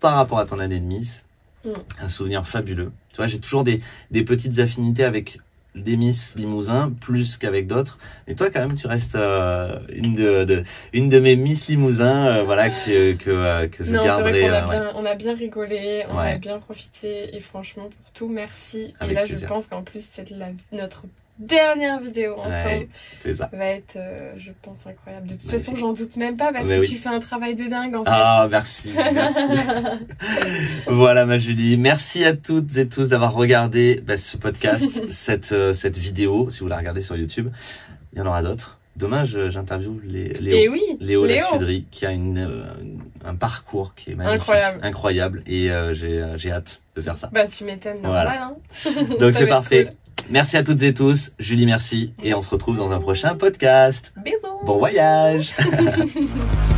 [0.00, 1.24] par rapport à ton année de Miss
[1.64, 1.70] Mm.
[2.00, 2.90] un souvenir fabuleux.
[3.10, 3.80] Tu vois, j'ai toujours des,
[4.10, 5.38] des petites affinités avec
[5.76, 7.98] des Miss Limousin plus qu'avec d'autres.
[8.26, 12.26] Mais toi, quand même, tu restes euh, une de, de- une de mes Miss Limousin,
[12.26, 14.30] euh, voilà que que euh, que je Non, garderai.
[14.48, 14.92] vrai a, euh, ouais.
[14.96, 16.32] on a bien rigolé, on Ouais.
[16.32, 18.92] a bien profité et franchement pour tout, merci.
[18.98, 19.46] Avec et là, plaisir.
[19.48, 20.26] je pense qu'en plus, c'est
[20.72, 21.04] notre
[21.46, 22.88] dernière vidéo ensemble Ouais,
[23.22, 23.50] c'est ça.
[23.52, 25.26] va être, euh, je pense, incroyable.
[25.28, 25.64] De toute Magnifique.
[25.66, 26.88] façon, j'en doute même pas parce Mais que oui.
[26.88, 28.10] tu fais un travail de dingue en fait.
[28.12, 29.42] Ah, merci, merci.
[30.86, 31.76] voilà, ma Julie.
[31.76, 36.50] Merci à toutes et tous d'avoir regardé bah, ce podcast, cette, euh, cette vidéo.
[36.50, 37.50] Si vous la regardez sur YouTube,
[38.12, 38.78] il y en aura d'autres.
[38.94, 40.34] Demain, j'interviewe Léo.
[40.54, 41.36] Et oui, Léo, Léo.
[41.36, 42.62] Lassudry, qui a une, euh,
[43.24, 44.80] un parcours qui est magnifique, Incroyable.
[44.82, 47.30] incroyable, et euh, j'ai hâte de faire ça.
[47.32, 48.24] Bah tu m'étonnes, Voilà.
[48.24, 48.54] normal.
[48.90, 49.16] Hein.
[49.18, 49.84] Donc c'est parfait.
[49.86, 49.94] cool.
[50.32, 51.32] Merci à toutes et tous.
[51.38, 52.14] Julie, merci.
[52.22, 54.14] Et on se retrouve dans un prochain podcast.
[54.16, 54.64] Bisous.
[54.64, 55.52] Bon voyage